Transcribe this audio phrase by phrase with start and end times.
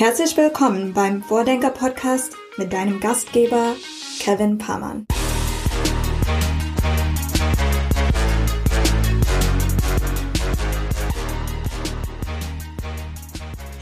[0.00, 3.74] Herzlich willkommen beim Vordenker Podcast mit deinem Gastgeber
[4.18, 5.04] Kevin Pamann.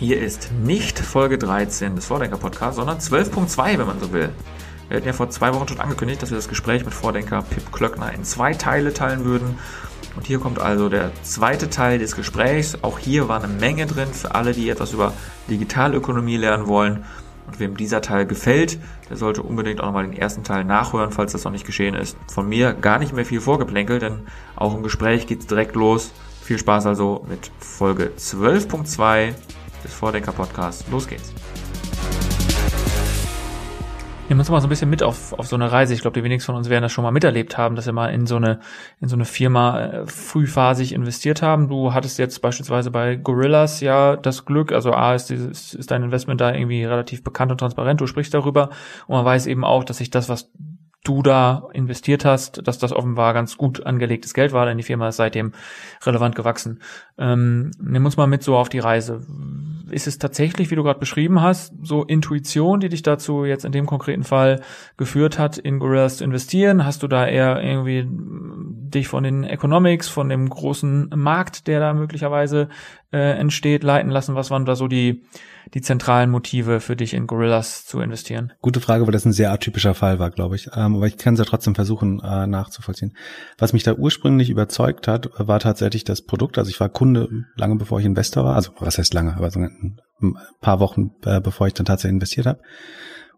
[0.00, 4.30] Hier ist nicht Folge 13 des Vordenker Podcasts, sondern 12.2, wenn man so will.
[4.88, 7.70] Wir hatten ja vor zwei Wochen schon angekündigt, dass wir das Gespräch mit Vordenker Pip
[7.70, 9.56] Klöckner in zwei Teile teilen würden.
[10.18, 12.76] Und hier kommt also der zweite Teil des Gesprächs.
[12.82, 15.12] Auch hier war eine Menge drin für alle, die etwas über
[15.48, 17.04] Digitalökonomie lernen wollen.
[17.46, 21.30] Und wem dieser Teil gefällt, der sollte unbedingt auch nochmal den ersten Teil nachhören, falls
[21.30, 22.16] das noch nicht geschehen ist.
[22.26, 24.26] Von mir gar nicht mehr viel vorgeplänkelt, denn
[24.56, 26.10] auch im Gespräch geht's direkt los.
[26.42, 29.34] Viel Spaß also mit Folge 12.2
[29.84, 30.84] des Vordenker Podcasts.
[30.90, 31.32] Los geht's.
[34.28, 35.94] Nehmen uns mal so ein bisschen mit auf, auf so eine Reise.
[35.94, 38.08] Ich glaube, die wenigsten von uns werden das schon mal miterlebt haben, dass wir mal
[38.08, 38.60] in so eine,
[39.00, 41.68] in so eine Firma äh, frühphasig investiert haben.
[41.68, 46.02] Du hattest jetzt beispielsweise bei Gorillas ja das Glück, also A ist, dieses, ist dein
[46.02, 48.68] Investment da irgendwie relativ bekannt und transparent, du sprichst darüber
[49.06, 50.50] und man weiß eben auch, dass sich das, was
[51.04, 55.08] du da investiert hast, dass das offenbar ganz gut angelegtes Geld war, denn die Firma
[55.08, 55.52] ist seitdem
[56.04, 56.80] relevant gewachsen.
[57.16, 59.26] Ähm, nimm uns mal mit so auf die Reise.
[59.90, 63.72] Ist es tatsächlich, wie du gerade beschrieben hast, so Intuition, die dich dazu jetzt in
[63.72, 64.60] dem konkreten Fall
[64.96, 66.84] geführt hat, in Gorillas zu investieren?
[66.84, 71.94] Hast du da eher irgendwie dich von den Economics, von dem großen Markt, der da
[71.94, 72.68] möglicherweise
[73.12, 74.34] äh, entsteht, leiten lassen?
[74.34, 75.22] Was waren da so die
[75.74, 78.52] die zentralen Motive für dich in Gorillas zu investieren?
[78.60, 80.68] Gute Frage, weil das ein sehr atypischer Fall war, glaube ich.
[80.74, 83.14] Ähm, aber ich kann es ja trotzdem versuchen äh, nachzuvollziehen.
[83.58, 86.58] Was mich da ursprünglich überzeugt hat, war tatsächlich das Produkt.
[86.58, 88.56] Also ich war Kunde lange bevor ich Investor war.
[88.56, 89.98] Also was heißt lange, aber so ein
[90.60, 92.60] paar Wochen äh, bevor ich dann tatsächlich investiert habe.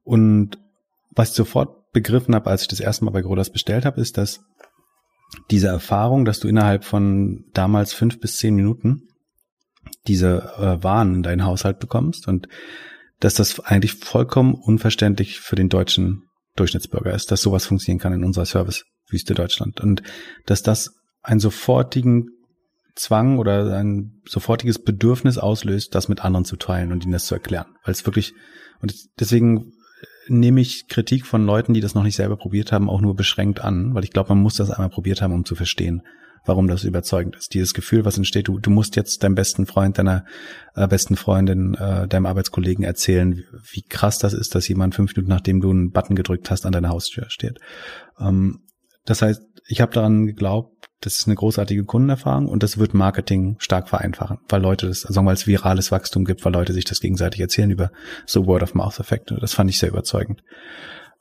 [0.04, 0.58] Und
[1.10, 4.16] was ich sofort begriffen habe, als ich das erste Mal bei Gorillas bestellt habe, ist,
[4.16, 4.40] dass
[5.50, 9.02] diese Erfahrung, dass du innerhalb von damals fünf bis zehn Minuten
[10.06, 12.48] diese äh, Waren in deinen Haushalt bekommst und
[13.18, 16.24] dass das eigentlich vollkommen unverständlich für den deutschen
[16.56, 19.80] Durchschnittsbürger ist, dass sowas funktionieren kann in unserer Servicewüste Deutschland.
[19.80, 20.02] Und
[20.46, 20.90] dass das
[21.22, 22.28] einen sofortigen
[22.94, 27.34] Zwang oder ein sofortiges Bedürfnis auslöst, das mit anderen zu teilen und ihnen das zu
[27.34, 28.32] erklären, weil es wirklich
[28.80, 29.72] und deswegen
[30.28, 33.60] nehme ich Kritik von Leuten, die das noch nicht selber probiert haben, auch nur beschränkt
[33.60, 36.02] an, weil ich glaube, man muss das einmal probiert haben, um zu verstehen,
[36.44, 37.54] warum das überzeugend ist.
[37.54, 40.24] Dieses Gefühl, was entsteht, du, du musst jetzt deinem besten Freund, deiner
[40.74, 45.14] äh, besten Freundin, äh, deinem Arbeitskollegen erzählen, wie, wie, krass das ist, dass jemand fünf
[45.14, 47.58] Minuten nachdem du einen Button gedrückt hast, an deiner Haustür steht.
[48.18, 48.60] Ähm,
[49.04, 53.56] das heißt, ich habe daran geglaubt, das ist eine großartige Kundenerfahrung und das wird Marketing
[53.58, 57.00] stark vereinfachen, weil Leute das, also weil es virales Wachstum gibt, weil Leute sich das
[57.00, 57.90] gegenseitig erzählen über
[58.26, 59.38] so Word-of-Mouth-Effekte.
[59.40, 60.42] Das fand ich sehr überzeugend.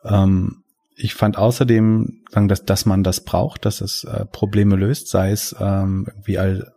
[0.04, 0.64] Ähm,
[1.02, 5.56] ich fand außerdem, dass, dass man das braucht, dass es äh, Probleme löst, sei es
[5.58, 6.74] ähm, wie all,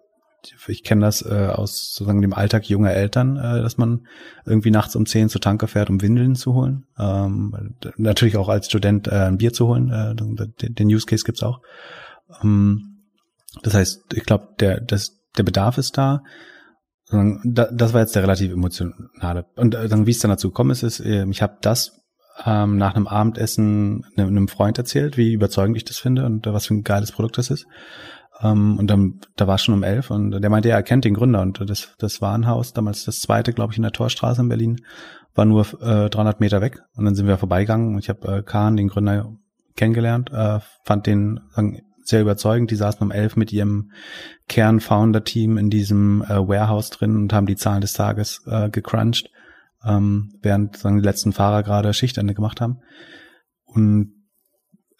[0.69, 4.07] ich kenne das äh, aus sozusagen dem Alltag junger Eltern, äh, dass man
[4.47, 6.87] irgendwie nachts um zehn zur Tanke fährt, um Windeln zu holen.
[6.99, 11.43] Ähm, natürlich auch als Student äh, ein Bier zu holen, äh, den, Use Case gibt's
[11.43, 11.61] auch.
[12.45, 13.03] Ähm,
[13.63, 16.23] das heißt, ich glaube, der, das, der Bedarf ist da.
[17.11, 19.47] Das war jetzt der relativ emotionale.
[19.57, 22.02] Und äh, wie es dann dazu gekommen ist, ist, äh, ich habe das
[22.45, 26.75] ähm, nach einem Abendessen einem Freund erzählt, wie überzeugend ich das finde und was für
[26.75, 27.67] ein geiles Produkt das ist.
[28.41, 31.05] Ähm, und dann, da war es schon um elf und der meinte, ja, er kennt
[31.05, 34.49] den Gründer und das, das Warenhaus, damals das zweite, glaube ich, in der Torstraße in
[34.49, 34.81] Berlin,
[35.35, 38.43] war nur äh, 300 Meter weg und dann sind wir vorbeigegangen und ich habe äh,
[38.43, 39.33] Kahn, den Gründer,
[39.75, 41.41] kennengelernt, äh, fand den
[42.05, 42.71] sehr überzeugend.
[42.71, 43.93] Die saßen um elf mit ihrem
[44.49, 49.31] Kern-Founder-Team in diesem äh, Warehouse drin und haben die Zahlen des Tages äh, gecrunched
[49.87, 52.79] ähm, während sagen, die letzten Fahrer gerade Schichtende gemacht haben.
[53.65, 54.23] Und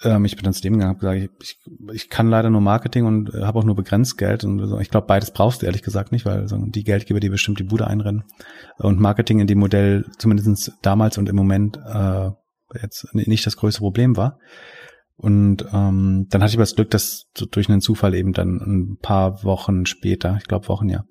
[0.03, 1.59] ähm, ich bin dann zu dem gegangen, habe gesagt, ich,
[1.93, 4.45] ich kann leider nur Marketing und äh, habe auch nur begrenzt Geld.
[4.45, 4.79] Und so.
[4.79, 7.65] ich glaube, beides brauchst du ehrlich gesagt nicht, weil so, die Geldgeber, die bestimmt die
[7.65, 8.25] Bude einrennen.
[8.79, 12.31] Und Marketing in dem Modell, zumindest damals und im Moment, äh,
[12.81, 14.39] jetzt nicht das größte Problem war.
[15.17, 19.45] Und ähm, dann hatte ich das Glück, dass durch einen Zufall eben dann ein paar
[19.45, 21.05] Wochen später, ich glaube Wochen ja,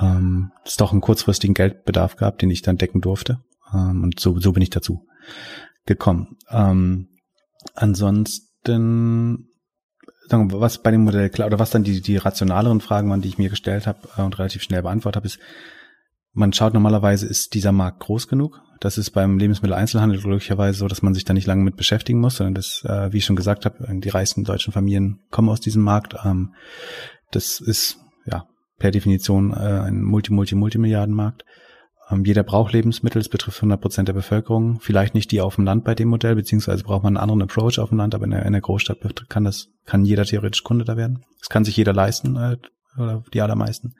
[0.00, 3.40] ähm, es doch einen kurzfristigen Geldbedarf gab, den ich dann decken durfte.
[3.72, 5.06] Ähm, und so, so bin ich dazu
[5.86, 6.36] gekommen.
[6.50, 7.08] Ähm,
[7.74, 9.48] ansonsten,
[10.30, 13.38] was bei dem Modell klar, oder was dann die, die rationaleren Fragen waren, die ich
[13.38, 15.38] mir gestellt habe äh, und relativ schnell beantwortet habe, ist,
[16.32, 18.60] man schaut normalerweise, ist dieser Markt groß genug?
[18.80, 22.36] Das ist beim Lebensmitteleinzelhandel glücklicherweise so, dass man sich da nicht lange mit beschäftigen muss,
[22.36, 25.82] sondern das, äh, wie ich schon gesagt habe, die reichsten deutschen Familien kommen aus diesem
[25.82, 26.14] Markt.
[26.24, 26.54] Ähm,
[27.32, 27.98] das ist
[28.78, 31.44] per Definition äh, ein Multi-Multi-Multimilliardenmarkt.
[32.10, 34.80] Ähm, jeder braucht Lebensmittel, es betrifft 100 Prozent der Bevölkerung.
[34.80, 37.78] Vielleicht nicht die auf dem Land bei dem Modell, beziehungsweise braucht man einen anderen Approach
[37.78, 38.98] auf dem Land, aber in der, Großstadt
[39.28, 41.24] kann das, kann jeder theoretisch Kunde da werden.
[41.40, 42.56] Das kann sich jeder leisten, äh,
[42.96, 43.94] oder die allermeisten.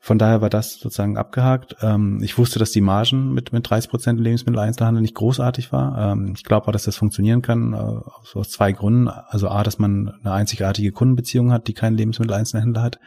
[0.00, 1.76] Von daher war das sozusagen abgehakt.
[1.82, 6.12] Ähm, ich wusste, dass die Margen mit, mit 30 Prozent Lebensmitteleinzelhandel nicht großartig war.
[6.12, 9.08] Ähm, ich glaube auch, dass das funktionieren kann, äh, aus, aus, zwei Gründen.
[9.08, 13.00] Also A, dass man eine einzigartige Kundenbeziehung hat, die kein Lebensmitteleinzelhändler hat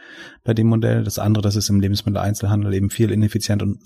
[0.44, 1.02] bei dem Modell.
[1.02, 3.80] Das andere, dass es im Lebensmitteleinzelhandel eben viel Ineffizienz und,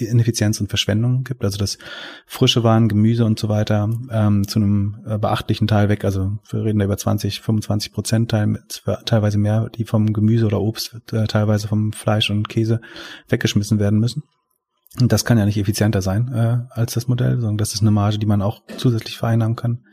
[0.00, 1.44] Ineffizienz und Verschwendung gibt.
[1.44, 1.78] Also dass
[2.26, 6.64] frische Waren, Gemüse und so weiter ähm, zu einem äh, beachtlichen Teil weg, also wir
[6.64, 8.62] reden da über 20, 25 Prozent Teil,
[9.04, 12.80] teilweise mehr, die vom Gemüse oder Obst, äh, teilweise vom Fleisch und Käse
[13.28, 14.22] weggeschmissen werden müssen.
[15.00, 17.90] Und das kann ja nicht effizienter sein äh, als das Modell, sondern das ist eine
[17.90, 19.84] Marge, die man auch zusätzlich vereinnahmen kann.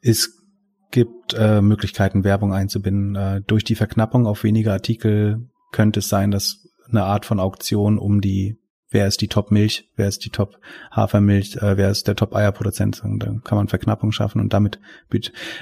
[0.00, 0.42] Es
[0.90, 3.14] gibt äh, Möglichkeiten, Werbung einzubinden.
[3.14, 7.98] Äh, durch die Verknappung auf weniger Artikel könnte es sein, dass eine Art von Auktion
[7.98, 8.58] um die
[8.92, 13.02] wer ist die Top-Milch, wer ist die Top-Hafermilch, äh, wer ist der Top-Eierproduzent.
[13.04, 14.80] Und dann kann man Verknappung schaffen und damit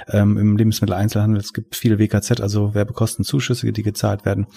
[0.09, 4.47] ähm, im Lebensmitteleinzelhandel, es gibt viele WKZ, also Werbekostenzuschüsse, die gezahlt werden.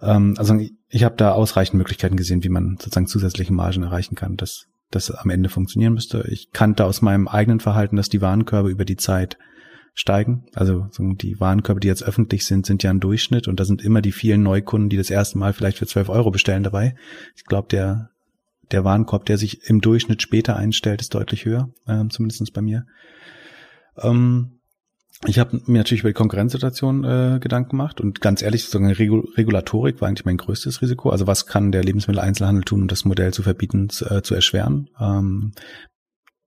[0.00, 0.58] Ähm, also
[0.88, 5.10] ich habe da ausreichend Möglichkeiten gesehen, wie man sozusagen zusätzliche Margen erreichen kann, dass das
[5.10, 6.24] am Ende funktionieren müsste.
[6.28, 9.36] Ich kannte aus meinem eigenen Verhalten, dass die Warenkörbe über die Zeit
[9.98, 10.46] steigen.
[10.54, 14.00] Also die Warenkörbe, die jetzt öffentlich sind, sind ja ein Durchschnitt und da sind immer
[14.00, 16.94] die vielen Neukunden, die das erste Mal vielleicht für 12 Euro bestellen dabei.
[17.36, 18.10] Ich glaube, der
[18.70, 22.86] der Warenkorb, der sich im Durchschnitt später einstellt, ist deutlich höher, äh, zumindest bei mir.
[23.96, 24.58] Ähm,
[25.26, 29.28] ich habe mir natürlich über die Konkurrenzsituation äh, Gedanken gemacht und ganz ehrlich, sozusagen Regul
[29.36, 31.10] Regulatorik war eigentlich mein größtes Risiko.
[31.10, 34.88] Also was kann der Lebensmitteleinzelhandel tun, um das Modell zu verbieten, äh, zu erschweren?
[35.00, 35.52] Ähm,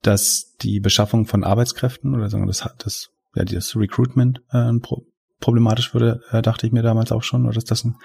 [0.02, 5.06] dass die Beschaffung von Arbeitskräften oder sagen wir das, das, ja, das Recruitment äh, pro
[5.42, 7.96] problematisch würde, äh, dachte ich mir damals auch schon, oder dass das ein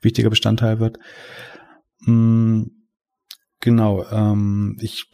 [0.00, 0.98] wichtiger Bestandteil wird.
[2.00, 2.62] Mm,
[3.60, 5.10] Genau, ähm, ich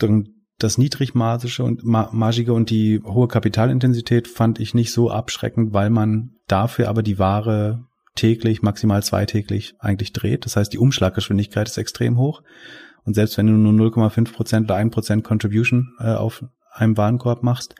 [0.58, 6.36] das niedrigmargische und margige und die hohe Kapitalintensität fand ich nicht so abschreckend, weil man
[6.46, 7.84] dafür aber die Ware
[8.14, 10.44] täglich, maximal zweitäglich eigentlich dreht.
[10.44, 12.42] Das heißt, die Umschlaggeschwindigkeit ist extrem hoch.
[13.04, 17.42] Und selbst wenn du nur 0,5 Prozent oder 1 Prozent Contribution äh, auf einem Warenkorb
[17.42, 17.74] machst,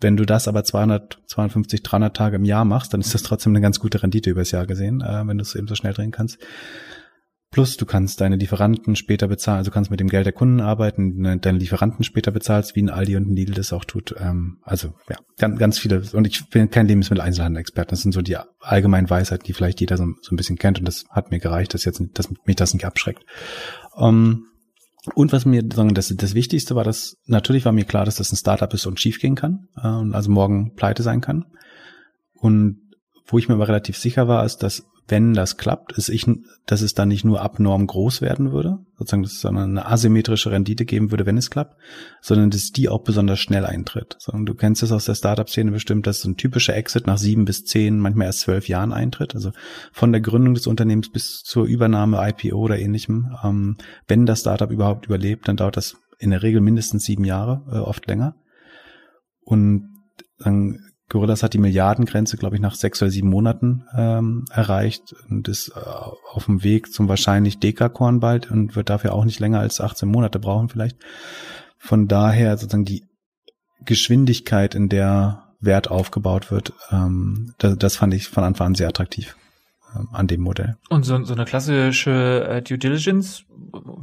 [0.00, 3.52] wenn du das aber 200, 250, 300 Tage im Jahr machst, dann ist das trotzdem
[3.52, 6.12] eine ganz gute Rendite übers Jahr gesehen, äh, wenn du es eben so schnell drehen
[6.12, 6.38] kannst.
[7.50, 11.16] Plus du kannst deine Lieferanten später bezahlen, also kannst mit dem Geld der Kunden arbeiten,
[11.16, 14.14] ne, deine Lieferanten später bezahlst, wie ein Aldi und ein Lidl das auch tut.
[14.18, 16.02] Ähm, also ja, ganz, ganz viele.
[16.12, 17.90] Und ich bin kein Lebensmittel-Einzelhandel-Experte.
[17.90, 20.78] Das sind so die allgemeinen Weisheiten, die vielleicht jeder so, so, ein bisschen kennt.
[20.78, 23.24] Und das hat mir gereicht, dass jetzt dass mich das nicht abschreckt.
[23.96, 24.44] Ähm,
[25.14, 28.30] und was mir sagen, das, das Wichtigste war, dass natürlich war mir klar, dass das
[28.30, 31.46] ein Startup ist und schief gehen kann äh, und also morgen pleite sein kann.
[32.34, 32.82] Und
[33.26, 36.26] wo ich mir aber relativ sicher war, ist, dass wenn das klappt, ist ich,
[36.66, 41.10] dass es dann nicht nur abnorm groß werden würde, sozusagen, sondern eine asymmetrische Rendite geben
[41.10, 41.76] würde, wenn es klappt,
[42.20, 44.18] sondern dass die auch besonders schnell eintritt.
[44.30, 47.98] Du kennst es aus der Startup-Szene bestimmt, dass ein typischer Exit nach sieben bis zehn,
[47.98, 49.34] manchmal erst zwölf Jahren eintritt.
[49.34, 49.52] Also
[49.92, 53.34] von der Gründung des Unternehmens bis zur Übernahme, IPO oder ähnlichem.
[53.42, 57.64] Ähm, wenn das Startup überhaupt überlebt, dann dauert das in der Regel mindestens sieben Jahre,
[57.72, 58.34] äh, oft länger.
[59.40, 59.88] Und
[60.38, 65.48] dann Gorillas hat die Milliardengrenze, glaube ich, nach sechs oder sieben Monaten ähm, erreicht und
[65.48, 69.60] ist äh, auf dem Weg zum wahrscheinlich Dekakorn bald und wird dafür auch nicht länger
[69.60, 70.98] als 18 Monate brauchen vielleicht.
[71.78, 73.04] Von daher sozusagen die
[73.84, 78.88] Geschwindigkeit, in der Wert aufgebaut wird, ähm, das, das fand ich von Anfang an sehr
[78.88, 79.36] attraktiv
[80.12, 80.76] an dem Modell.
[80.90, 83.44] Und so, so eine klassische äh, Due Diligence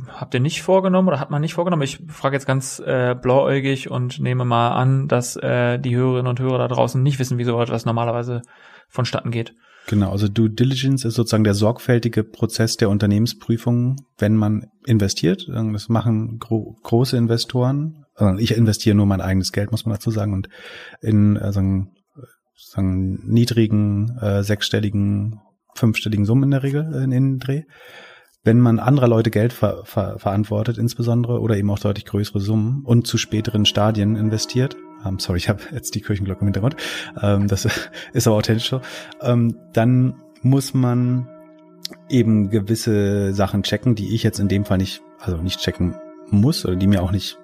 [0.10, 1.84] habt ihr nicht vorgenommen oder hat man nicht vorgenommen?
[1.84, 6.40] Ich frage jetzt ganz äh, blauäugig und nehme mal an, dass äh, die Hörerinnen und
[6.40, 8.42] Hörer da draußen nicht wissen, wie so etwas normalerweise
[8.90, 9.56] vonstatten geht.
[9.88, 15.48] Genau, also Due Diligence ist sozusagen der sorgfältige Prozess der Unternehmensprüfung, wenn man investiert.
[15.48, 18.06] Das machen gro große Investoren.
[18.16, 20.50] Also ich investiere nur mein eigenes Geld, muss man dazu sagen, und
[21.02, 21.92] in sagen,
[22.56, 25.40] sagen niedrigen, äh, sechsstelligen,
[25.76, 27.64] fünfstelligen Summen in der Regel äh, in den Dreh.
[28.44, 32.84] Wenn man anderer Leute Geld ver ver verantwortet insbesondere oder eben auch deutlich größere Summen
[32.84, 36.76] und zu späteren Stadien investiert, ähm, sorry, ich habe jetzt die Kirchenglocke im Hintergrund,
[37.22, 37.68] ähm, das
[38.14, 38.82] ist aber authentisch so,
[39.22, 41.28] ähm, dann muss man
[42.10, 45.96] eben gewisse Sachen checken, die ich jetzt in dem Fall nicht, also nicht checken
[46.30, 47.38] muss oder die mir auch nicht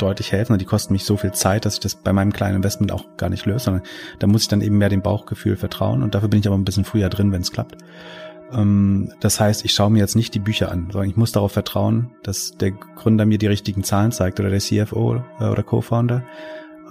[0.00, 0.58] deutlich helfen.
[0.58, 3.30] Die kosten mich so viel Zeit, dass ich das bei meinem kleinen Investment auch gar
[3.30, 3.82] nicht löse, sondern
[4.18, 6.64] da muss ich dann eben mehr dem Bauchgefühl vertrauen und dafür bin ich aber ein
[6.64, 7.76] bisschen früher drin, wenn es klappt.
[8.52, 11.52] Ähm, das heißt, ich schaue mir jetzt nicht die Bücher an, sondern ich muss darauf
[11.52, 16.22] vertrauen, dass der Gründer mir die richtigen Zahlen zeigt oder der CFO äh, oder Co-Founder.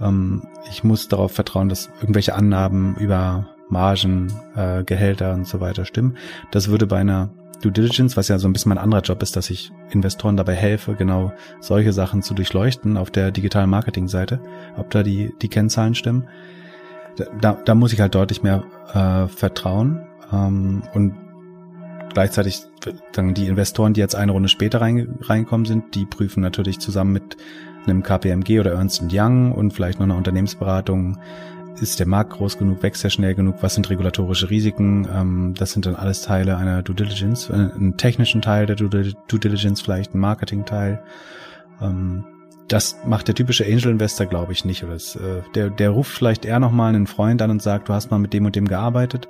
[0.02, 5.86] Ähm, ich muss darauf vertrauen, dass irgendwelche Annahmen über Margen, äh, Gehälter und so weiter
[5.86, 6.18] stimmen.
[6.52, 7.30] Das würde bei einer
[7.62, 10.56] Due Diligence, was ja so ein bisschen mein anderer Job ist, dass ich Investoren dabei
[10.56, 14.40] helfe, genau solche Sachen zu durchleuchten auf der digitalen Marketingseite,
[14.78, 16.28] ob da die, die Kennzahlen stimmen.
[17.42, 18.64] Da, da muss ich halt deutlich mehr
[18.94, 20.08] äh, vertrauen.
[20.32, 21.16] Ähm, und
[22.14, 22.62] gleichzeitig
[23.12, 27.12] dann die Investoren, die jetzt eine Runde später rein, reinkommen sind, die prüfen natürlich zusammen
[27.12, 27.38] mit
[27.86, 31.18] einem KPMG oder Ernst Young und vielleicht noch einer Unternehmensberatung,
[31.82, 35.72] ist der Markt groß genug, wächst er schnell genug, was sind regulatorische Risiken, ähm, das
[35.72, 39.82] sind dann alles Teile einer Due Diligence, äh, einen technischen Teil der Due, Due Diligence
[39.82, 41.02] vielleicht, ein Marketing-Teil.
[41.82, 42.26] Ähm,
[42.68, 44.84] das macht der typische Angel Investor, glaube ich, nicht.
[44.84, 47.94] Oder das, äh, der, der ruft vielleicht eher nochmal einen Freund an und sagt, du
[47.94, 49.28] hast mal mit dem und dem gearbeitet.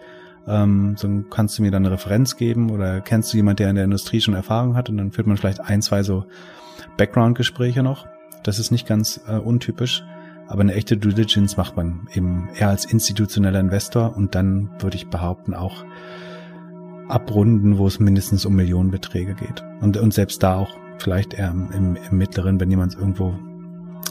[0.47, 3.75] Ähm, so kannst du mir dann eine Referenz geben oder kennst du jemand, der in
[3.75, 6.25] der Industrie schon Erfahrung hat und dann führt man vielleicht ein, zwei so
[6.97, 8.07] Background-Gespräche noch.
[8.43, 10.03] Das ist nicht ganz äh, untypisch.
[10.49, 14.97] Aber eine echte Due Diligence macht man eben eher als institutioneller Investor und dann würde
[14.97, 15.85] ich behaupten auch
[17.07, 19.63] abrunden, wo es mindestens um Millionenbeträge geht.
[19.79, 23.35] Und, und selbst da auch vielleicht eher im, im mittleren, wenn jemand irgendwo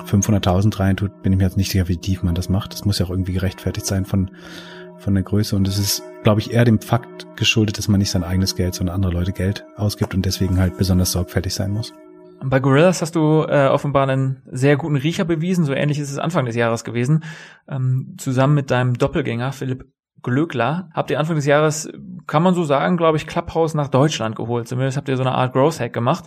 [0.06, 2.72] 500.000 reintut, bin ich mir jetzt nicht sicher, wie tief man das macht.
[2.72, 4.30] Das muss ja auch irgendwie gerechtfertigt sein von,
[4.96, 5.56] von der Größe.
[5.56, 8.76] Und es ist, glaube ich, eher dem Fakt geschuldet, dass man nicht sein eigenes Geld,
[8.76, 11.92] sondern andere Leute Geld ausgibt und deswegen halt besonders sorgfältig sein muss.
[12.40, 15.64] Bei Gorillas hast du äh, offenbar einen sehr guten Riecher bewiesen.
[15.64, 17.24] So ähnlich ist es Anfang des Jahres gewesen.
[17.68, 19.86] Ähm, zusammen mit deinem Doppelgänger Philipp
[20.22, 21.88] Glöckler habt ihr Anfang des Jahres,
[22.26, 24.66] kann man so sagen, glaube ich, Clubhouse nach Deutschland geholt.
[24.66, 26.24] Zumindest habt ihr so eine Art Growth Hack gemacht,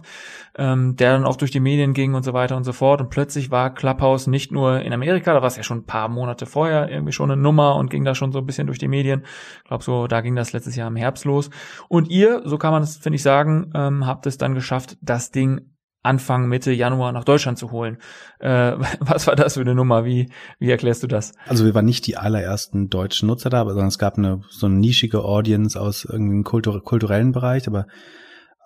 [0.57, 3.01] ähm, der dann auch durch die Medien ging und so weiter und so fort.
[3.01, 6.07] Und plötzlich war Clubhouse nicht nur in Amerika, da war es ja schon ein paar
[6.07, 8.87] Monate vorher irgendwie schon eine Nummer und ging da schon so ein bisschen durch die
[8.87, 9.23] Medien.
[9.57, 11.49] Ich glaube so, da ging das letztes Jahr im Herbst los.
[11.89, 15.31] Und ihr, so kann man es, finde ich, sagen, ähm, habt es dann geschafft, das
[15.31, 15.71] Ding
[16.03, 17.97] Anfang, Mitte Januar nach Deutschland zu holen.
[18.39, 20.05] Äh, was war das für eine Nummer?
[20.05, 20.29] Wie,
[20.59, 21.33] wie erklärst du das?
[21.47, 24.75] Also wir waren nicht die allerersten deutschen Nutzer da, sondern es gab eine so eine
[24.75, 27.87] nischige Audience aus irgendeinem Kultur kulturellen Bereich, aber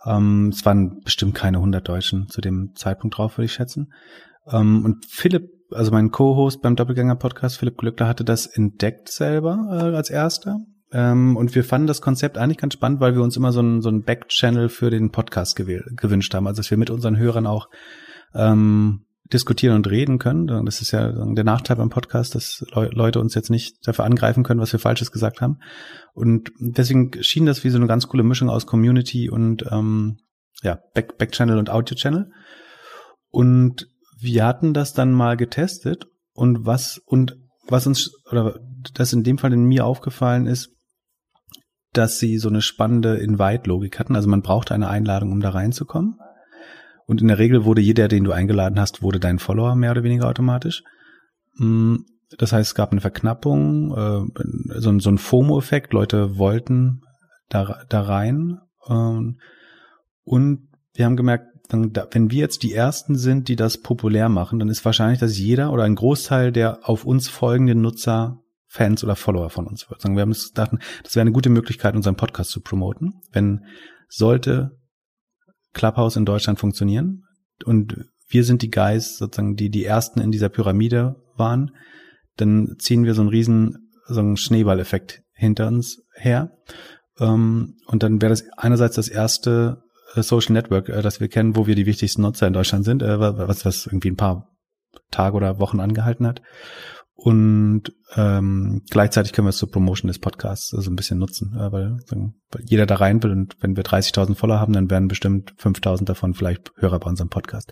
[0.05, 3.93] ähm, es waren bestimmt keine 100 Deutschen zu dem Zeitpunkt drauf, würde ich schätzen.
[4.47, 9.95] Ähm, und Philipp, also mein Co-Host beim Doppelgänger-Podcast, Philipp Glückler, hatte das entdeckt selber äh,
[9.95, 10.59] als erster
[10.91, 13.81] ähm, und wir fanden das Konzept eigentlich ganz spannend, weil wir uns immer so einen
[13.81, 16.47] so einen Backchannel für den Podcast gewünscht haben.
[16.47, 17.69] Also dass wir mit unseren Hörern auch
[18.33, 20.65] ähm, diskutieren und reden können.
[20.65, 24.59] Das ist ja der Nachteil beim Podcast, dass Leute uns jetzt nicht dafür angreifen können,
[24.59, 25.59] was wir Falsches gesagt haben.
[26.13, 30.17] Und deswegen schien das wie so eine ganz coole Mischung aus Community und ähm,
[30.61, 32.31] ja, Back Backchannel und Audio-Channel.
[33.29, 33.87] Und
[34.19, 37.35] wir hatten das dann mal getestet und was und
[37.67, 38.59] was uns oder
[38.93, 40.74] das in dem Fall in mir aufgefallen ist,
[41.97, 44.15] dass sie so eine spannende Invite-Logik hatten.
[44.15, 46.19] Also man brauchte eine Einladung, um da reinzukommen.
[47.05, 50.03] Und in der Regel wurde jeder, den du eingeladen hast, wurde dein Follower mehr oder
[50.03, 50.83] weniger automatisch.
[51.57, 51.97] Mm,
[52.37, 55.93] das heißt, es gab eine Verknappung, äh, so, ein FOMO-Effekt.
[55.93, 57.01] Leute wollten
[57.49, 58.59] da, rein.
[58.89, 59.39] Ähm,
[60.23, 64.69] und wir haben gemerkt, wenn wir jetzt die Ersten sind, die das populär machen, dann
[64.69, 68.39] ist wahrscheinlich, dass jeder oder ein Großteil der auf uns folgenden Nutzer
[68.75, 70.03] Fans oder Follower von uns wird.
[70.03, 70.71] Wir haben uns gedacht,
[71.03, 73.13] das wäre eine gute Möglichkeit, unseren Podcast zu promoten.
[73.31, 73.63] Wenn
[74.09, 74.71] sollte
[75.73, 77.23] Clubhouse in Deutschland funktionieren
[77.63, 81.71] und wir sind die Guys, sozusagen, die die ersten in dieser Pyramide waren,
[82.35, 86.51] dann ziehen wir so einen riesen, so einen Schneeballeffekt hinter uns her.
[87.17, 89.83] Ähm, und dann wäre das einerseits das erste
[90.15, 93.01] äh, Social Network, äh, das wir kennen, wo wir die wichtigsten Nutzer in Deutschland sind,
[93.01, 94.49] äh, was, was irgendwie ein paar
[95.11, 96.41] Tage oder Wochen angehalten hat.
[97.17, 101.55] Und ähm, gleichzeitig können wir es zur Promotion des Podcasts so also ein bisschen nutzen,
[101.55, 102.33] äh, weil, weil
[102.65, 106.33] jeder da rein will und wenn wir 30.000 Follower haben, dann werden bestimmt 5.000 davon
[106.33, 107.71] vielleicht Hörer bei unserem Podcast.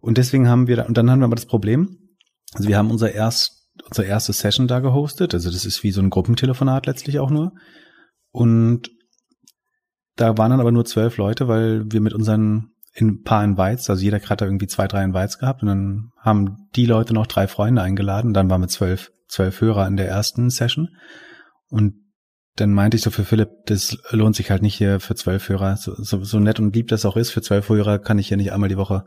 [0.00, 1.98] Und deswegen haben wir, da, und dann haben wir aber das Problem,
[2.54, 6.00] also wir haben unser erst, unsere erste Session da gehostet, also das ist wie so
[6.00, 7.52] ein Gruppentelefonat letztlich auch nur.
[8.32, 8.90] Und
[10.16, 13.88] da waren dann aber nur zwölf Leute, weil wir mit unseren in ein paar Invites,
[13.88, 15.62] also jeder hat da irgendwie zwei, drei Invites gehabt.
[15.62, 19.86] Und dann haben die Leute noch drei Freunde eingeladen, dann waren wir zwölf, zwölf Hörer
[19.86, 20.88] in der ersten Session.
[21.68, 21.94] Und
[22.56, 25.76] dann meinte ich so für Philipp, das lohnt sich halt nicht hier für zwölf Hörer,
[25.76, 28.36] so, so, so nett und lieb das auch ist, für zwölf Hörer kann ich hier
[28.36, 29.06] nicht einmal die Woche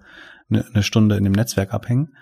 [0.49, 2.13] eine, eine Stunde in dem Netzwerk abhängen.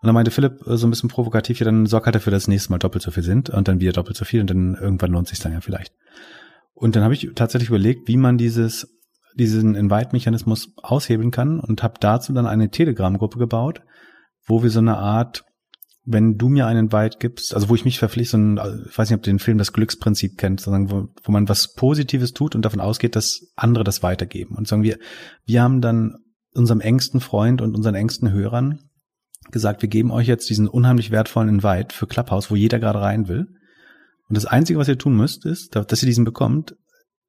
[0.00, 2.44] Und dann meinte Philipp äh, so ein bisschen provokativ, ja, dann sorg halt dafür, dass
[2.44, 4.76] das nächste Mal doppelt so viel sind und dann wieder doppelt so viel und dann
[4.76, 5.92] irgendwann lohnt sich dann ja vielleicht.
[6.72, 8.99] Und dann habe ich tatsächlich überlegt, wie man dieses
[9.34, 13.82] diesen Invite-Mechanismus aushebeln kann und habe dazu dann eine Telegram-Gruppe gebaut,
[14.46, 15.44] wo wir so eine Art,
[16.04, 19.10] wenn du mir einen Invite gibst, also wo ich mich verpflichte, so ein, ich weiß
[19.10, 22.54] nicht, ob du den Film das Glücksprinzip kennt, sondern wo, wo man was Positives tut
[22.54, 24.56] und davon ausgeht, dass andere das weitergeben.
[24.56, 24.98] Und sagen wir,
[25.44, 26.16] wir haben dann
[26.54, 28.80] unserem engsten Freund und unseren engsten Hörern
[29.50, 33.28] gesagt, wir geben euch jetzt diesen unheimlich wertvollen Invite für Clubhouse, wo jeder gerade rein
[33.28, 33.46] will.
[34.28, 36.76] Und das Einzige, was ihr tun müsst, ist, dass ihr diesen bekommt,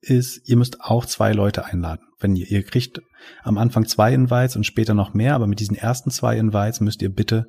[0.01, 2.03] ist, ihr müsst auch zwei Leute einladen.
[2.19, 3.01] Wenn ihr, ihr kriegt
[3.43, 7.01] am Anfang zwei Invites und später noch mehr, aber mit diesen ersten zwei Invites müsst
[7.01, 7.47] ihr bitte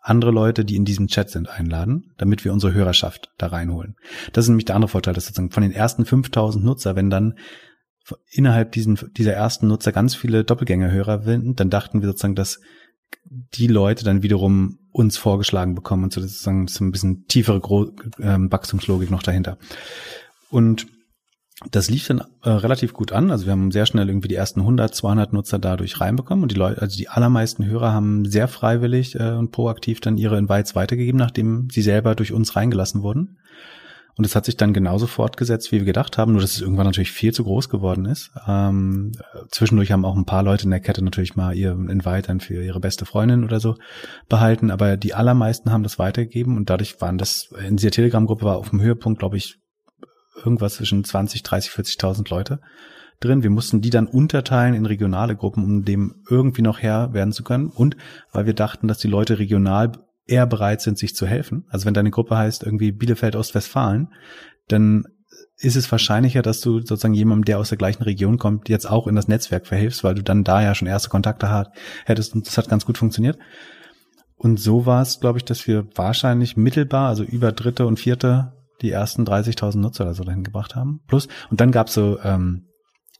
[0.00, 3.96] andere Leute, die in diesem Chat sind, einladen, damit wir unsere Hörerschaft da reinholen.
[4.34, 7.38] Das ist nämlich der andere Vorteil, dass sozusagen von den ersten 5000 Nutzer, wenn dann
[8.30, 12.60] innerhalb diesen, dieser ersten Nutzer ganz viele Doppelgängerhörer finden, dann dachten wir sozusagen, dass
[13.24, 17.92] die Leute dann wiederum uns vorgeschlagen bekommen und so sozusagen so ein bisschen tiefere Gro
[18.20, 19.56] ähm, Wachstumslogik noch dahinter.
[20.50, 20.86] Und
[21.70, 23.30] das lief dann äh, relativ gut an.
[23.30, 26.56] Also wir haben sehr schnell irgendwie die ersten 100, 200 Nutzer dadurch reinbekommen und die
[26.56, 31.18] Leute, also die allermeisten Hörer haben sehr freiwillig äh, und proaktiv dann ihre Invites weitergegeben,
[31.18, 33.38] nachdem sie selber durch uns reingelassen wurden.
[34.16, 36.86] Und es hat sich dann genauso fortgesetzt, wie wir gedacht haben, nur dass es irgendwann
[36.86, 38.30] natürlich viel zu groß geworden ist.
[38.46, 39.12] Ähm,
[39.50, 42.62] zwischendurch haben auch ein paar Leute in der Kette natürlich mal ihren Invite dann für
[42.62, 43.76] ihre beste Freundin oder so
[44.28, 48.56] behalten, aber die allermeisten haben das weitergegeben und dadurch waren das, in dieser Telegram-Gruppe war
[48.56, 49.58] auf dem Höhepunkt, glaube ich,
[50.36, 52.60] irgendwas zwischen 20, 30, 40.000 Leute
[53.20, 53.42] drin.
[53.42, 57.44] Wir mussten die dann unterteilen in regionale Gruppen, um dem irgendwie noch Herr werden zu
[57.44, 57.68] können.
[57.68, 57.96] Und
[58.32, 59.92] weil wir dachten, dass die Leute regional
[60.26, 61.64] eher bereit sind, sich zu helfen.
[61.68, 64.08] Also wenn deine Gruppe heißt irgendwie Bielefeld Ostwestfalen,
[64.68, 65.04] dann
[65.56, 69.06] ist es wahrscheinlicher, dass du sozusagen jemandem, der aus der gleichen Region kommt, jetzt auch
[69.06, 71.72] in das Netzwerk verhilfst, weil du dann da ja schon erste Kontakte hat,
[72.06, 73.38] hättest und das hat ganz gut funktioniert.
[74.36, 78.52] Und so war es, glaube ich, dass wir wahrscheinlich mittelbar, also über dritte und vierte,
[78.82, 81.00] die ersten 30.000 Nutzer oder so dahin gebracht haben.
[81.06, 82.66] Plus, und dann gab's so ähm,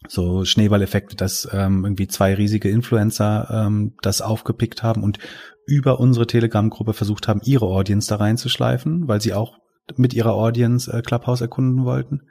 [0.09, 5.19] so Schneeballeffekte, dass ähm, irgendwie zwei riesige Influencer ähm, das aufgepickt haben und
[5.67, 9.57] über unsere Telegram-Gruppe versucht haben, ihre Audience da reinzuschleifen, weil sie auch
[9.97, 12.23] mit ihrer Audience äh, Clubhouse erkunden wollten.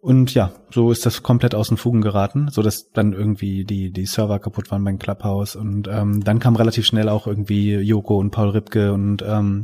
[0.00, 3.92] Und ja, so ist das komplett aus den Fugen geraten, so dass dann irgendwie die
[3.92, 8.18] die Server kaputt waren beim Clubhouse und ähm, dann kam relativ schnell auch irgendwie Joko
[8.18, 9.62] und Paul Ripke und ähm,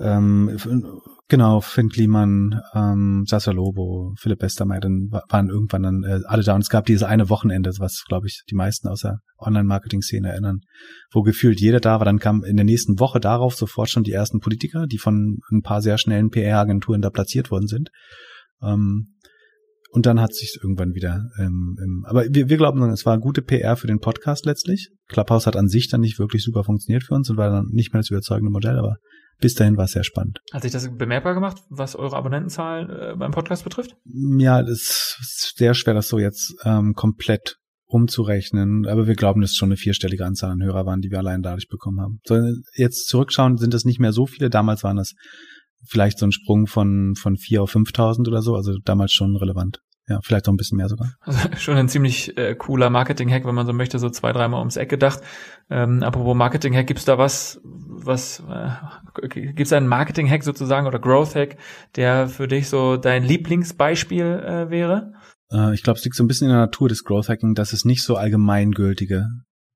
[0.00, 0.58] ähm,
[1.30, 6.54] Genau, Finn Kliman, ähm, Sasa Lobo, Philipp Westermeier, dann waren irgendwann dann äh, alle da.
[6.54, 10.60] Und es gab dieses eine Wochenende, was, glaube ich, die meisten aus der Online-Marketing-Szene erinnern,
[11.12, 12.06] wo gefühlt jeder da war.
[12.06, 15.60] Dann kam in der nächsten Woche darauf sofort schon die ersten Politiker, die von ein
[15.60, 17.90] paar sehr schnellen PR-Agenturen da platziert worden sind.
[18.62, 19.14] Ähm,
[19.90, 21.28] und dann hat sich irgendwann wieder.
[21.38, 24.88] Ähm, ähm, aber wir, wir glauben, es war gute PR für den Podcast letztlich.
[25.08, 27.92] Clubhouse hat an sich dann nicht wirklich super funktioniert für uns und war dann nicht
[27.92, 28.96] mehr das überzeugende Modell, aber
[29.40, 30.40] bis dahin war es sehr spannend.
[30.52, 33.96] Hat sich das bemerkbar gemacht, was eure Abonnentenzahl äh, beim Podcast betrifft?
[34.04, 39.52] Ja, es ist sehr schwer, das so jetzt ähm, komplett umzurechnen, aber wir glauben, dass
[39.52, 42.20] es schon eine vierstellige Anzahl an Hörer waren, die wir allein dadurch bekommen haben.
[42.24, 42.36] So,
[42.74, 44.50] jetzt zurückschauen, sind das nicht mehr so viele.
[44.50, 45.14] Damals waren das
[45.86, 49.80] vielleicht so ein Sprung von, von vier auf 5000 oder so, also damals schon relevant.
[50.08, 51.12] Ja, vielleicht auch ein bisschen mehr sogar.
[51.20, 54.76] Also schon ein ziemlich äh, cooler Marketing-Hack, wenn man so möchte, so zwei, dreimal ums
[54.76, 55.20] Eck gedacht.
[55.70, 61.56] Ähm, apropos Marketing-Hack, gibt's da was, was, äh, gibt's da einen Marketing-Hack sozusagen oder Growth-Hack,
[61.96, 65.12] der für dich so dein Lieblingsbeispiel äh, wäre?
[65.52, 67.84] Äh, ich glaube, es liegt so ein bisschen in der Natur des Growth-Hacking, dass es
[67.84, 69.26] nicht so allgemeingültige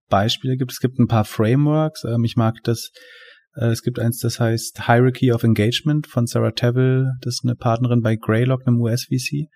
[0.08, 0.72] Beispiele gibt.
[0.72, 2.04] Es gibt ein paar Frameworks.
[2.04, 2.90] Ähm, ich mag das,
[3.54, 7.12] äh, es gibt eins, das heißt Hierarchy of Engagement von Sarah Tavel.
[7.20, 9.48] Das ist eine Partnerin bei Greylock, einem US-VC.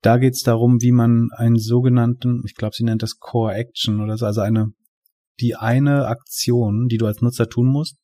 [0.00, 4.00] Da geht es darum, wie man einen sogenannten, ich glaube, sie nennt das Core Action
[4.00, 4.72] oder so, also eine,
[5.40, 7.96] die eine Aktion, die du als Nutzer tun musst,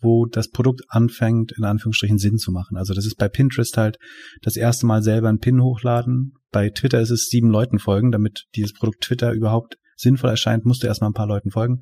[0.00, 2.76] wo das Produkt anfängt, in Anführungsstrichen Sinn zu machen.
[2.76, 3.96] Also das ist bei Pinterest halt
[4.42, 6.32] das erste Mal selber einen Pin hochladen.
[6.50, 10.82] Bei Twitter ist es sieben Leuten folgen, damit dieses Produkt Twitter überhaupt sinnvoll erscheint, musst
[10.82, 11.80] du erstmal ein paar Leuten folgen.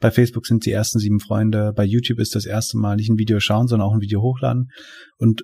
[0.00, 1.72] Bei Facebook sind die ersten sieben Freunde.
[1.74, 4.70] Bei YouTube ist das erste Mal nicht ein Video schauen, sondern auch ein Video hochladen.
[5.18, 5.42] Und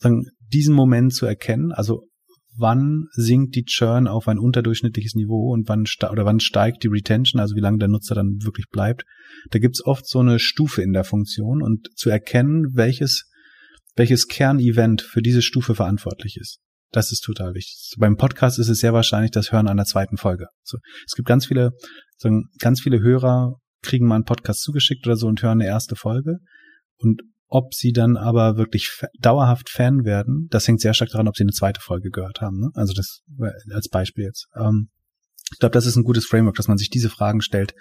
[0.00, 2.06] dann diesen Moment zu erkennen, also
[2.56, 7.40] wann sinkt die Churn auf ein unterdurchschnittliches Niveau und wann oder wann steigt die Retention,
[7.40, 9.04] also wie lange der Nutzer dann wirklich bleibt.
[9.50, 13.30] Da gibt's oft so eine Stufe in der Funktion und zu erkennen, welches
[13.96, 16.58] welches Kernevent für diese Stufe verantwortlich ist.
[16.90, 17.94] Das ist total wichtig.
[17.98, 20.46] Beim Podcast ist es sehr wahrscheinlich das Hören einer zweiten Folge.
[20.62, 21.72] So, es gibt ganz viele,
[22.16, 25.96] so, ganz viele Hörer kriegen mal einen Podcast zugeschickt oder so und hören eine erste
[25.96, 26.38] Folge.
[26.98, 31.36] Und ob sie dann aber wirklich dauerhaft Fan werden, das hängt sehr stark daran, ob
[31.36, 32.60] sie eine zweite Folge gehört haben.
[32.60, 32.70] Ne?
[32.74, 33.22] Also das
[33.72, 34.46] als Beispiel jetzt.
[34.56, 34.88] Ähm,
[35.52, 37.74] ich glaube, das ist ein gutes Framework, dass man sich diese Fragen stellt.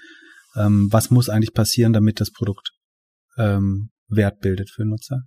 [0.56, 2.72] Ähm, was muss eigentlich passieren, damit das Produkt
[3.38, 5.22] ähm, Wert bildet für Nutzer?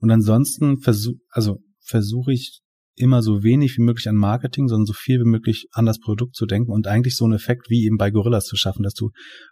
[0.00, 2.60] Und ansonsten versuche also versuche ich
[2.98, 6.34] immer so wenig wie möglich an Marketing, sondern so viel wie möglich an das Produkt
[6.34, 9.10] zu denken und eigentlich so einen Effekt wie eben bei Gorillas zu schaffen, dass du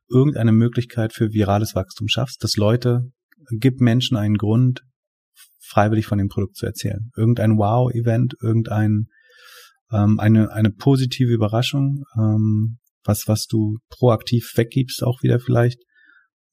[0.08, 3.12] irgendeine Möglichkeit für virales Wachstum schaffst, dass Leute
[3.50, 4.82] gib Menschen einen Grund,
[5.60, 7.10] freiwillig von dem Produkt zu erzählen.
[7.16, 9.06] Irgendein Wow-Event, irgendein
[9.92, 15.80] ähm, eine eine positive Überraschung, ähm, was was du proaktiv weggibst, auch wieder vielleicht.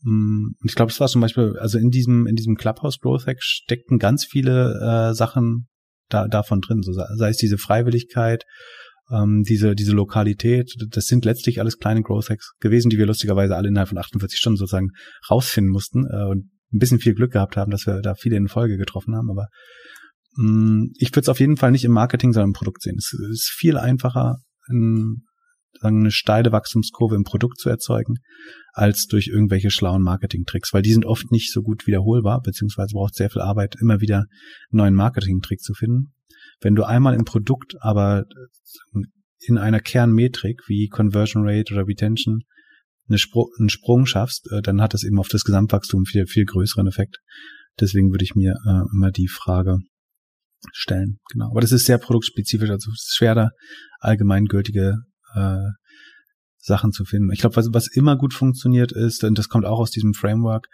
[0.01, 3.25] Mm, und ich glaube, das war zum Beispiel, also in diesem in diesem Clubhouse Growth
[3.27, 5.67] Hack steckten ganz viele äh, Sachen
[6.09, 8.43] da davon drin, so sei es diese Freiwilligkeit,
[9.11, 13.55] ähm, diese, diese Lokalität, das sind letztlich alles kleine Growth Hacks gewesen, die wir lustigerweise
[13.55, 14.89] alle innerhalb von 48 Stunden sozusagen
[15.29, 16.05] rausfinden mussten.
[16.05, 19.15] Äh, und ein bisschen viel Glück gehabt haben, dass wir da viele in Folge getroffen
[19.15, 19.29] haben.
[19.29, 19.47] Aber
[20.35, 22.97] mh, mm, ich würde es auf jeden Fall nicht im Marketing, sondern im Produkt sehen.
[22.97, 24.37] Es ist viel einfacher,
[24.69, 25.23] ein,
[25.79, 28.15] sagen, eine steile Wachstumskurve im Produkt zu erzeugen,
[28.73, 33.15] als durch irgendwelche schlauen Marketing-Tricks, weil die sind oft nicht so gut wiederholbar, beziehungsweise braucht
[33.15, 34.27] sehr viel Arbeit, immer wieder einen
[34.71, 36.13] neuen Marketing-Trick zu finden.
[36.61, 38.25] Wenn du einmal im Produkt aber
[39.45, 42.43] in einer Kernmetrik wie Conversion Rate oder Retention
[43.07, 46.45] eine Spr einen Sprung schaffst, äh, dann hat das eben auf das Gesamtwachstum viel, viel
[46.45, 47.17] größeren Effekt.
[47.79, 49.79] Deswegen würde ich mir äh, immer die Frage
[50.71, 51.19] stellen.
[51.31, 51.49] Genau.
[51.51, 53.49] Aber das ist sehr produktspezifisch, also es ist schwer da
[53.99, 54.99] allgemeingültige
[55.33, 55.67] äh,
[56.57, 57.31] Sachen zu finden.
[57.33, 60.67] Ich glaube, was, was immer gut funktioniert ist, und das kommt auch aus diesem Framework,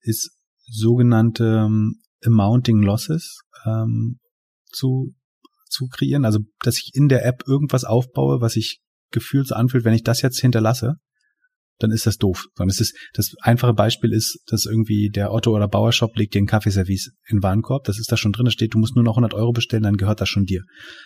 [0.00, 0.30] ist
[0.66, 4.18] sogenannte ähm, Amounting Losses ähm,
[4.70, 5.14] zu
[5.74, 6.24] zu kreieren.
[6.24, 10.04] Also, dass ich in der App irgendwas aufbaue, was sich gefühlt so anfühlt, wenn ich
[10.04, 10.94] das jetzt hinterlasse,
[11.78, 12.46] dann ist das doof.
[12.56, 16.46] Das ist, das einfache Beispiel ist, dass irgendwie der Otto oder Bauershop legt dir ein
[16.46, 17.84] Kaffeeservice in Warenkorb.
[17.84, 18.44] Das ist da schon drin.
[18.44, 20.62] Da steht, du musst nur noch 100 Euro bestellen, dann gehört das schon dir.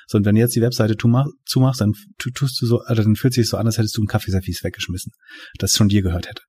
[0.07, 1.93] So, und wenn du jetzt die Webseite zumachst, dann
[2.35, 5.13] tust du so, also dann fühlt sich so an, als hättest du ein Kaffeeservice weggeschmissen,
[5.59, 6.43] das schon dir gehört hätte.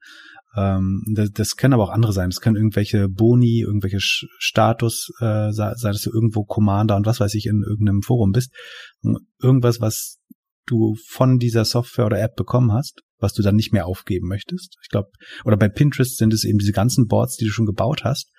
[0.56, 2.30] Ähm, das, können aber auch andere sein.
[2.30, 7.36] Das können irgendwelche Boni, irgendwelche Status, äh, sei, sei du irgendwo Commander und was weiß
[7.36, 8.52] ich in irgendeinem Forum bist.
[9.42, 10.18] Irgendwas, was
[10.66, 14.78] du von dieser Software oder App bekommen hast, was du dann nicht mehr aufgeben möchtest.
[14.82, 15.10] Ich glaube,
[15.46, 18.32] oder bei Pinterest sind es eben diese ganzen Boards, die du schon gebaut hast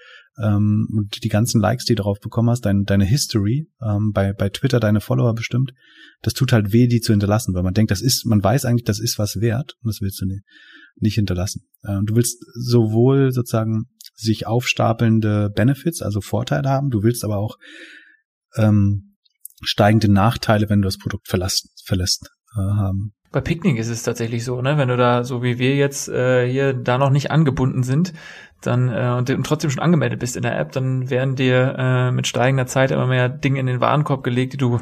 [0.43, 4.33] ähm, und die ganzen Likes, die du darauf bekommen hast, dein, deine History, ähm, bei,
[4.33, 5.73] bei Twitter deine Follower bestimmt.
[6.23, 8.85] Das tut halt weh, die zu hinterlassen, weil man denkt, das ist, man weiß eigentlich,
[8.85, 10.43] das ist was wert und das willst du nicht
[11.01, 11.67] nicht hinterlassen.
[11.83, 17.57] Äh, du willst sowohl sozusagen sich aufstapelnde Benefits, also Vorteile haben, du willst aber auch
[18.57, 19.17] ähm,
[19.63, 23.15] steigende Nachteile, wenn du das Produkt verlässt, verlässt äh, haben.
[23.33, 24.77] Bei Picknick ist es tatsächlich so, ne?
[24.77, 28.13] Wenn du da so wie wir jetzt äh, hier da noch nicht angebunden sind,
[28.61, 32.11] dann äh, und, und trotzdem schon angemeldet bist in der App, dann werden dir äh,
[32.11, 34.81] mit steigender Zeit immer mehr Dinge in den Warenkorb gelegt, die du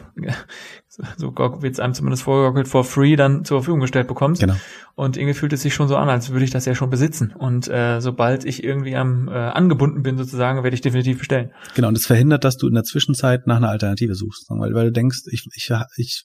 [1.17, 4.41] so wird es einem zumindest vorgegaukelt for free dann zur Verfügung gestellt bekommst.
[4.41, 4.57] Genau.
[4.95, 7.33] Und irgendwie fühlt es sich schon so an, als würde ich das ja schon besitzen.
[7.39, 11.53] Und äh, sobald ich irgendwie am äh, angebunden bin sozusagen, werde ich definitiv bestellen.
[11.75, 11.89] Genau.
[11.89, 14.93] Und das verhindert, dass du in der Zwischenzeit nach einer Alternative suchst, weil, weil du
[14.93, 16.25] denkst, ich ich ich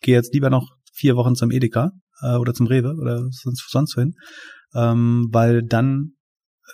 [0.00, 1.90] gehe jetzt lieber noch vier Wochen zum Edeka
[2.22, 4.14] äh, oder zum Rewe oder sonst, sonst wohin,
[4.74, 6.12] ähm, weil dann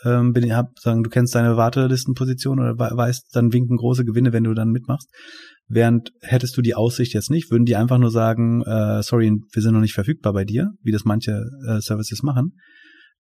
[0.04, 4.32] ähm, bin ich hab sagen, du kennst deine Wartelistenposition oder weißt, dann winken große Gewinne,
[4.32, 5.08] wenn du dann mitmachst.
[5.66, 9.62] Während hättest du die Aussicht jetzt nicht, würden die einfach nur sagen, äh, sorry, wir
[9.62, 12.52] sind noch nicht verfügbar bei dir, wie das manche äh, Services machen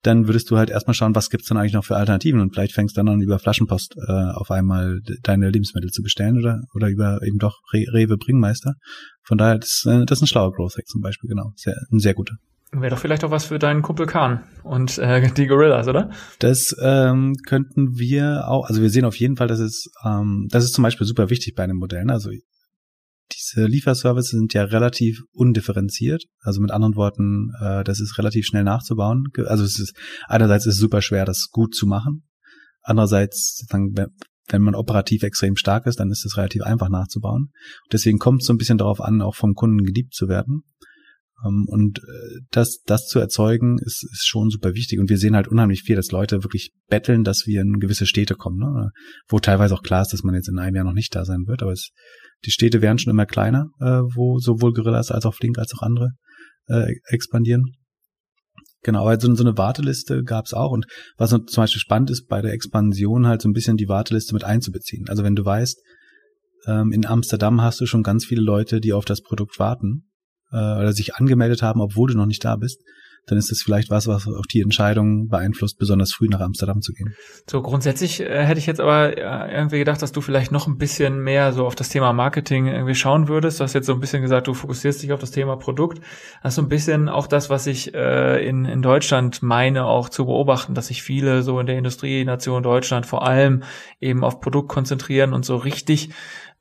[0.02, 2.74] dann würdest du halt erstmal schauen, was gibt's denn eigentlich noch für Alternativen und vielleicht
[2.74, 6.90] fängst du dann an über Flaschenpost äh, auf einmal deine Lebensmittel zu bestellen oder oder
[6.90, 8.74] über eben doch Re Rewe Bringmeister.
[9.24, 12.00] Von daher das, äh, das ist ein schlauer Growth Hack zum Beispiel, genau, sehr, ein
[12.00, 12.36] sehr guter.
[12.72, 16.10] Wäre doch vielleicht auch was für deinen Kumpel Kahn und äh, die Gorillas, oder?
[16.40, 20.66] Das ähm, könnten wir auch, also wir sehen auf jeden Fall, dass es, ähm, das
[20.66, 22.04] ist zum Beispiel super wichtig bei einem Modell.
[22.06, 22.14] Ne?
[22.14, 22.32] Also
[23.32, 26.26] diese Lieferservices sind ja relativ undifferenziert.
[26.42, 29.26] Also mit anderen Worten, äh, das ist relativ schnell nachzubauen.
[29.46, 29.96] Also es ist
[30.28, 32.28] einerseits ist es super schwer, das gut zu machen.
[32.82, 37.52] Andererseits, wenn man operativ extrem stark ist, dann ist es relativ einfach nachzubauen.
[37.92, 40.64] Deswegen kommt es so ein bisschen darauf an, auch vom Kunden geliebt zu werden.
[41.44, 45.00] Ähm, und äh, das, das zu erzeugen, ist, ist schon super wichtig.
[45.00, 48.36] Und wir sehen halt unheimlich viel, dass Leute wirklich betteln, dass wir in gewisse Städte
[48.36, 48.92] kommen, ne?
[49.28, 51.46] wo teilweise auch klar ist, dass man jetzt in einem Jahr noch nicht da sein
[51.48, 51.62] wird.
[51.62, 51.90] Aber es,
[52.46, 55.82] die Städte werden schon immer kleiner, äh, wo sowohl Gorillas als auch Flink als auch
[55.82, 56.12] andere
[56.68, 57.64] äh, expandieren.
[58.84, 60.72] Genau, also so eine Warteliste gab es auch.
[60.72, 60.86] Und
[61.18, 64.44] was zum Beispiel spannend ist, bei der Expansion halt so ein bisschen die Warteliste mit
[64.44, 65.10] einzubeziehen.
[65.10, 65.82] Also wenn du weißt,
[66.68, 70.06] ähm, in Amsterdam hast du schon ganz viele Leute, die auf das Produkt warten
[70.52, 72.82] äh, oder sich angemeldet haben, obwohl du noch nicht da bist,
[73.28, 76.94] dann ist das vielleicht was, was auch die Entscheidung beeinflusst, besonders früh nach Amsterdam zu
[76.94, 77.16] gehen.
[77.50, 80.78] So grundsätzlich äh, hätte ich jetzt aber äh, irgendwie gedacht, dass du vielleicht noch ein
[80.78, 83.60] bisschen mehr so auf das Thema Marketing irgendwie schauen würdest.
[83.60, 86.02] Du hast jetzt so ein bisschen gesagt, du fokussierst dich auf das Thema Produkt.
[86.44, 90.10] Das ist so ein bisschen auch das, was ich äh, in, in Deutschland meine, auch
[90.10, 93.64] zu beobachten, dass sich viele so in der Industrienation Deutschland vor allem
[94.00, 96.12] eben auf Produkt konzentrieren und so richtig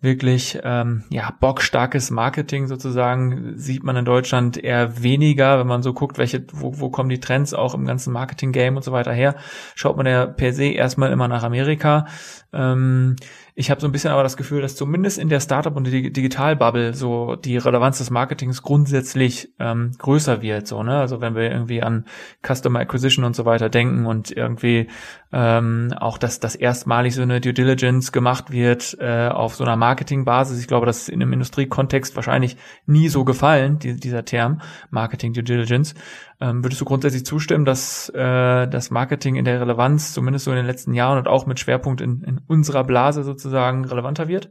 [0.00, 5.94] wirklich ähm, ja bockstarkes Marketing sozusagen sieht man in Deutschland eher weniger, wenn man so
[5.94, 9.12] guckt, welche wo, wo kommen die Trends auch im ganzen Marketing Game und so weiter
[9.12, 9.36] her,
[9.74, 12.06] schaut man ja per se erstmal immer nach Amerika.
[12.52, 13.16] Ähm,
[13.56, 16.92] ich habe so ein bisschen aber das Gefühl, dass zumindest in der Startup- und Digital-Bubble
[16.92, 20.66] so die Relevanz des Marketings grundsätzlich ähm, größer wird.
[20.66, 20.98] So, ne?
[20.98, 22.04] Also wenn wir irgendwie an
[22.44, 24.88] Customer Acquisition und so weiter denken und irgendwie
[25.32, 29.76] ähm, auch, dass das erstmalig so eine Due Diligence gemacht wird äh, auf so einer
[29.76, 30.58] Marketingbasis.
[30.58, 35.32] Ich glaube, das ist in einem Industriekontext wahrscheinlich nie so gefallen, die, dieser Term Marketing
[35.32, 35.94] Due Diligence.
[36.40, 40.56] Ähm, würdest du grundsätzlich zustimmen, dass äh, das Marketing in der Relevanz, zumindest so in
[40.56, 44.50] den letzten Jahren und auch mit Schwerpunkt in, in unserer Blase sozusagen, relevanter wird?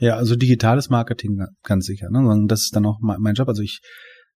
[0.00, 2.08] Ja, also digitales Marketing ganz sicher.
[2.10, 2.46] Ne?
[2.46, 3.48] Das ist dann auch mein Job.
[3.48, 3.80] Also ich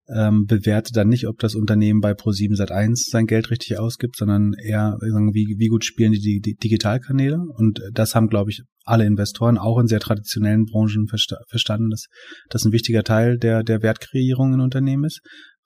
[0.09, 4.53] ähm, bewerte dann nicht, ob das Unternehmen bei Pro7 Sat1 sein Geld richtig ausgibt, sondern
[4.55, 7.39] eher wie, wie gut spielen die, die Digitalkanäle.
[7.57, 12.07] Und das haben, glaube ich, alle Investoren auch in sehr traditionellen Branchen versta verstanden, dass
[12.51, 15.21] das ein wichtiger Teil der, der Wertkreierung in Unternehmen ist.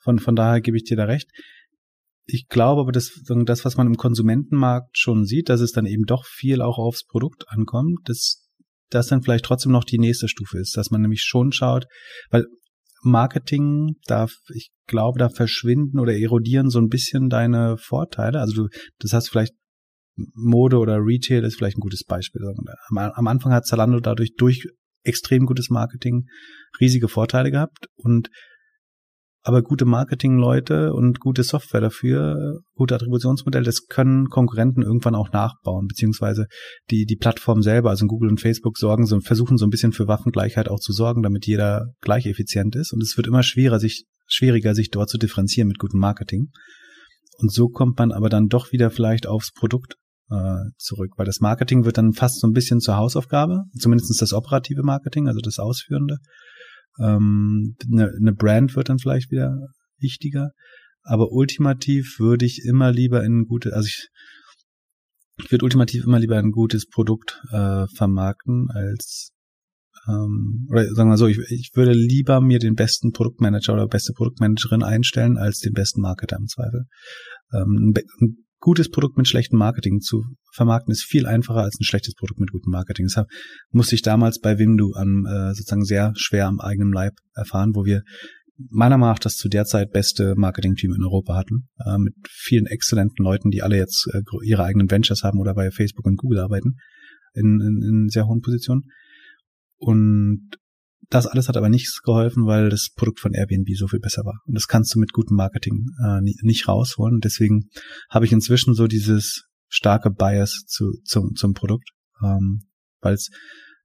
[0.06, 1.28] Von, von daher gebe ich dir da recht.
[2.26, 6.04] Ich glaube aber, dass das, was man im Konsumentenmarkt schon sieht, dass es dann eben
[6.04, 8.48] doch viel auch aufs Produkt ankommt, dass
[8.88, 11.86] das dann vielleicht trotzdem noch die nächste Stufe ist, dass man nämlich schon schaut,
[12.30, 12.46] weil
[13.02, 18.38] Marketing, da, ich glaube, da verschwinden oder erodieren so ein bisschen deine Vorteile.
[18.38, 18.68] Also du,
[19.00, 19.54] das hast vielleicht
[20.34, 22.42] Mode oder Retail ist vielleicht ein gutes Beispiel.
[22.88, 24.66] Am, am Anfang hat Zalando dadurch durch
[25.02, 26.26] extrem gutes Marketing
[26.80, 28.30] riesige Vorteile gehabt und
[29.46, 35.86] aber gute Marketingleute und gute Software dafür, gute Attributionsmodelle, das können Konkurrenten irgendwann auch nachbauen,
[35.86, 36.46] beziehungsweise
[36.90, 40.08] die, die Plattform selber, also Google und Facebook sorgen so, versuchen so ein bisschen für
[40.08, 42.92] Waffengleichheit auch zu sorgen, damit jeder gleich effizient ist.
[42.92, 46.48] Und es wird immer schwerer, sich, schwieriger, sich dort zu differenzieren mit gutem Marketing.
[47.38, 49.94] Und so kommt man aber dann doch wieder vielleicht aufs Produkt
[50.28, 54.32] äh, zurück, weil das Marketing wird dann fast so ein bisschen zur Hausaufgabe, zumindest das
[54.32, 56.16] operative Marketing, also das Ausführende.
[57.00, 59.56] Ähm, eine, eine Brand wird dann vielleicht wieder
[59.98, 60.50] wichtiger.
[61.02, 64.08] Aber ultimativ würde ich immer lieber in gute, also ich,
[65.38, 69.32] ich würde ultimativ immer lieber ein gutes Produkt äh, vermarkten als
[70.08, 74.12] ähm, oder sagen wir so, ich, ich würde lieber mir den besten Produktmanager oder beste
[74.12, 76.86] Produktmanagerin einstellen als den besten Marketer im Zweifel.
[77.52, 82.14] Ähm, ein, gutes Produkt mit schlechtem Marketing zu vermarkten ist viel einfacher als ein schlechtes
[82.14, 83.06] Produkt mit gutem Marketing.
[83.06, 83.28] Deshalb
[83.70, 87.84] musste ich damals bei Wimdu am, äh, sozusagen sehr schwer am eigenen Leib erfahren, wo
[87.84, 88.02] wir
[88.70, 92.66] meiner Meinung nach das zu der Zeit beste Marketing-Team in Europa hatten, äh, mit vielen
[92.66, 96.40] exzellenten Leuten, die alle jetzt äh, ihre eigenen Ventures haben oder bei Facebook und Google
[96.40, 96.76] arbeiten,
[97.34, 98.84] in, in, in sehr hohen Positionen.
[99.76, 100.48] Und
[101.08, 104.40] das alles hat aber nichts geholfen, weil das Produkt von Airbnb so viel besser war.
[104.46, 107.20] Und das kannst du mit gutem Marketing äh, nicht rausholen.
[107.20, 107.68] deswegen
[108.10, 111.90] habe ich inzwischen so dieses starke Bias zu, zum, zum Produkt,
[112.22, 112.66] ähm,
[113.00, 113.30] weil es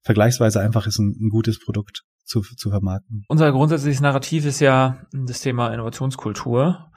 [0.04, 3.24] vergleichsweise einfach ist, ein, ein gutes Produkt zu, zu vermarkten.
[3.28, 6.92] Unser grundsätzliches Narrativ ist ja das Thema Innovationskultur.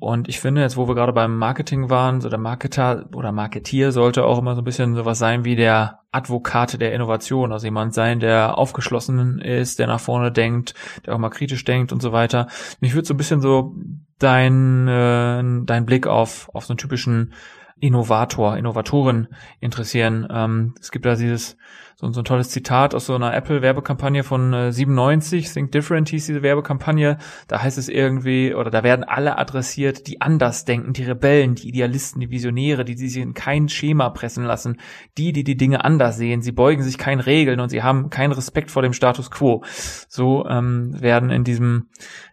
[0.00, 3.92] Und ich finde, jetzt wo wir gerade beim Marketing waren, so der Marketer oder Marketier
[3.92, 7.92] sollte auch immer so ein bisschen sowas sein wie der Advokate der Innovation, also jemand
[7.92, 12.12] sein, der aufgeschlossen ist, der nach vorne denkt, der auch mal kritisch denkt und so
[12.12, 12.48] weiter.
[12.80, 13.76] Mich würde so ein bisschen so
[14.18, 17.34] dein, äh, dein Blick auf, auf so einen typischen
[17.80, 19.28] Innovator, Innovatoren
[19.60, 20.26] interessieren.
[20.30, 21.56] Ähm, es gibt da dieses
[22.00, 26.26] so, so ein tolles Zitat aus so einer Apple-Werbekampagne von äh, 97, Think Different hieß
[26.26, 27.18] diese Werbekampagne.
[27.46, 31.68] Da heißt es irgendwie, oder da werden alle adressiert, die anders denken, die Rebellen, die
[31.68, 34.78] Idealisten, die Visionäre, die, die sich in kein Schema pressen lassen,
[35.18, 36.40] die, die die Dinge anders sehen.
[36.40, 39.62] Sie beugen sich keinen Regeln und sie haben keinen Respekt vor dem Status quo.
[40.08, 41.88] So ähm, werden in diesem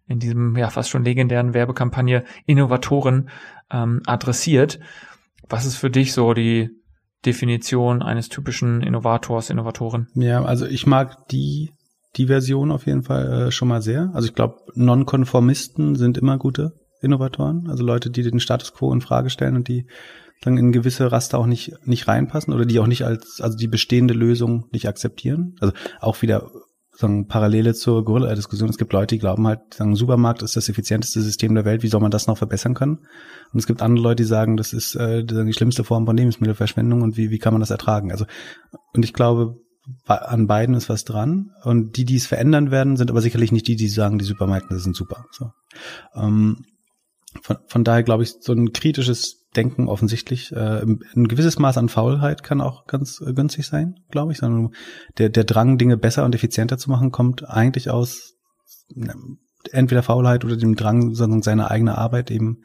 [0.07, 3.29] in diesem ja fast schon legendären Werbekampagne Innovatoren
[3.69, 4.79] ähm, adressiert.
[5.49, 6.69] Was ist für dich so die
[7.25, 10.07] Definition eines typischen Innovators, Innovatoren?
[10.15, 11.71] Ja, also ich mag die,
[12.15, 14.11] die Version auf jeden Fall äh, schon mal sehr.
[14.13, 19.01] Also ich glaube, Nonkonformisten sind immer gute Innovatoren, also Leute, die den Status quo in
[19.01, 19.87] Frage stellen und die
[20.41, 23.67] dann in gewisse Raster auch nicht, nicht reinpassen oder die auch nicht als, also die
[23.67, 25.55] bestehende Lösung nicht akzeptieren.
[25.59, 26.51] Also auch wieder
[26.97, 28.69] sagen, Parallele zur Gorilla-Diskussion.
[28.69, 31.87] Es gibt Leute, die glauben halt, sagen, Supermarkt ist das effizienteste System der Welt, wie
[31.87, 33.05] soll man das noch verbessern können?
[33.53, 37.01] Und es gibt andere Leute, die sagen, das ist äh, die schlimmste Form von Lebensmittelverschwendung
[37.01, 38.11] und wie, wie kann man das ertragen?
[38.11, 38.25] Also,
[38.93, 39.57] und ich glaube,
[40.05, 41.51] an beiden ist was dran.
[41.63, 44.77] Und die, die es verändern werden, sind aber sicherlich nicht die, die sagen, die Supermärkte
[44.79, 45.25] sind super.
[45.31, 45.51] So.
[46.15, 46.65] Ähm,
[47.41, 50.51] von, von daher glaube ich, so ein kritisches Denken offensichtlich.
[50.51, 54.39] Äh, ein gewisses Maß an Faulheit kann auch ganz äh, günstig sein, glaube ich.
[54.39, 54.73] Sondern
[55.17, 58.35] der, der Drang, Dinge besser und effizienter zu machen, kommt eigentlich aus
[58.95, 59.07] äh,
[59.71, 62.63] entweder Faulheit oder dem Drang, sondern seine eigene Arbeit eben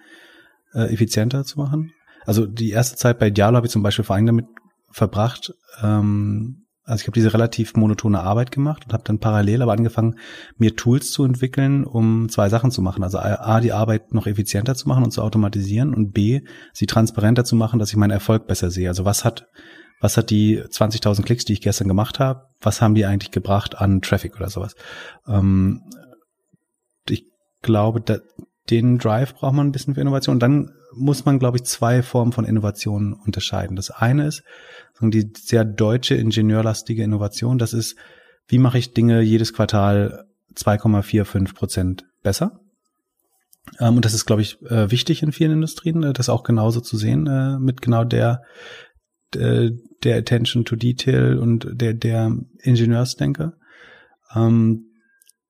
[0.75, 1.93] äh, effizienter zu machen.
[2.25, 4.47] Also die erste Zeit bei Diallo habe ich zum Beispiel vor allem damit
[4.91, 9.73] verbracht, ähm, also ich habe diese relativ monotone Arbeit gemacht und habe dann parallel aber
[9.73, 10.19] angefangen,
[10.57, 13.05] mir Tools zu entwickeln, um zwei Sachen zu machen.
[13.05, 16.41] Also A, die Arbeit noch effizienter zu machen und zu automatisieren und B,
[16.73, 18.89] sie transparenter zu machen, dass ich meinen Erfolg besser sehe.
[18.89, 19.47] Also was hat,
[20.01, 23.79] was hat die 20.000 Klicks, die ich gestern gemacht habe, was haben die eigentlich gebracht
[23.79, 24.75] an Traffic oder sowas?
[25.29, 25.83] Ähm,
[27.09, 27.27] ich
[27.63, 28.19] glaube, da,
[28.71, 30.37] den Drive braucht man ein bisschen für Innovation.
[30.37, 33.77] Und dann muss man, glaube ich, zwei Formen von Innovationen unterscheiden.
[33.77, 34.43] Das eine ist
[35.01, 37.59] die sehr deutsche ingenieurlastige Innovation.
[37.59, 37.97] Das ist,
[38.47, 42.61] wie mache ich Dinge jedes Quartal 2,45 Prozent besser?
[43.81, 46.81] Ähm, und das ist, glaube ich, äh, wichtig in vielen Industrien, äh, das auch genauso
[46.81, 48.43] zu sehen, äh, mit genau der,
[49.35, 53.55] der Attention to Detail und der, der Ingenieursdenke.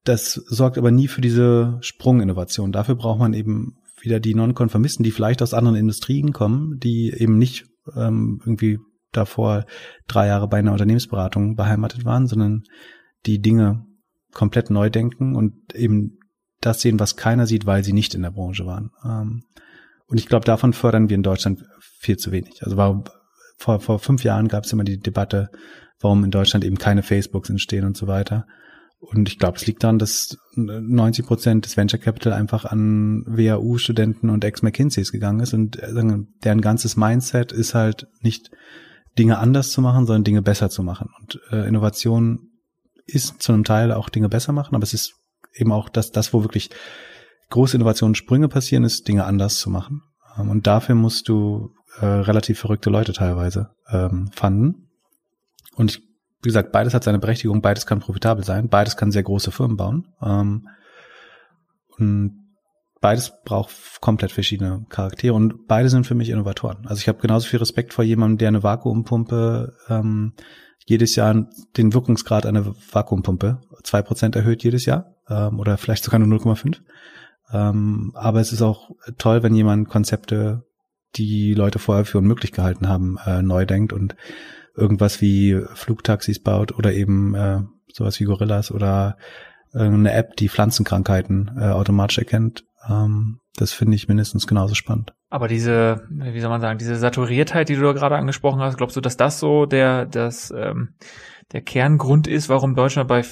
[0.04, 2.72] Das sorgt aber nie für diese Sprunginnovation.
[2.72, 7.38] Dafür braucht man eben wieder die Nonkonformisten, die vielleicht aus anderen Industrien kommen, die eben
[7.38, 8.78] nicht ähm, irgendwie
[9.12, 9.64] davor
[10.08, 12.64] drei Jahre bei einer Unternehmensberatung beheimatet waren, sondern
[13.26, 13.84] die Dinge
[14.32, 16.18] komplett neu denken und eben
[16.60, 18.90] das sehen, was keiner sieht, weil sie nicht in der Branche waren.
[19.04, 19.44] Ähm,
[20.06, 22.62] und ich glaube, davon fördern wir in Deutschland viel zu wenig.
[22.62, 23.04] Also war,
[23.56, 25.50] vor, vor fünf Jahren gab es immer die Debatte,
[26.00, 28.46] warum in Deutschland eben keine Facebooks entstehen und so weiter.
[29.02, 34.30] Und ich glaube, es liegt daran, dass 90 Prozent des Venture Capital einfach an WHU-Studenten
[34.30, 35.92] und Ex-McKinseys gegangen ist und äh,
[36.44, 38.52] deren ganzes Mindset ist halt nicht
[39.18, 41.08] Dinge anders zu machen, sondern Dinge besser zu machen.
[41.20, 42.50] Und äh, Innovation
[43.04, 45.14] ist zu einem Teil auch Dinge besser machen, aber es ist
[45.52, 46.70] eben auch das, das wo wirklich
[47.50, 50.02] große Innovationen Sprünge passieren, ist Dinge anders zu machen.
[50.38, 54.90] Ähm, und dafür musst du äh, relativ verrückte Leute teilweise ähm, fanden.
[55.74, 56.02] Und ich,
[56.42, 59.76] wie gesagt, beides hat seine Berechtigung, beides kann profitabel sein, beides kann sehr große Firmen
[59.76, 60.08] bauen.
[60.20, 60.68] Ähm,
[61.98, 62.42] und
[63.00, 66.86] beides braucht komplett verschiedene Charaktere und beide sind für mich Innovatoren.
[66.86, 70.32] Also ich habe genauso viel Respekt vor jemandem, der eine Vakuumpumpe ähm,
[70.84, 76.18] jedes Jahr den Wirkungsgrad einer Vakuumpumpe zwei Prozent erhöht jedes Jahr ähm, oder vielleicht sogar
[76.18, 76.80] nur 0,5.
[77.52, 80.64] Ähm, aber es ist auch toll, wenn jemand Konzepte,
[81.16, 84.16] die Leute vorher für unmöglich gehalten haben, äh, neu denkt und
[84.76, 87.60] irgendwas wie Flugtaxis baut oder eben äh,
[87.92, 89.16] sowas wie Gorillas oder
[89.74, 92.64] eine App, die Pflanzenkrankheiten äh, automatisch erkennt.
[92.88, 95.12] Ähm, das finde ich mindestens genauso spannend.
[95.30, 98.96] Aber diese, wie soll man sagen, diese Saturiertheit, die du da gerade angesprochen hast, glaubst
[98.96, 100.94] du, dass das so der, das, ähm,
[101.52, 103.22] der Kerngrund ist, warum Deutschland bei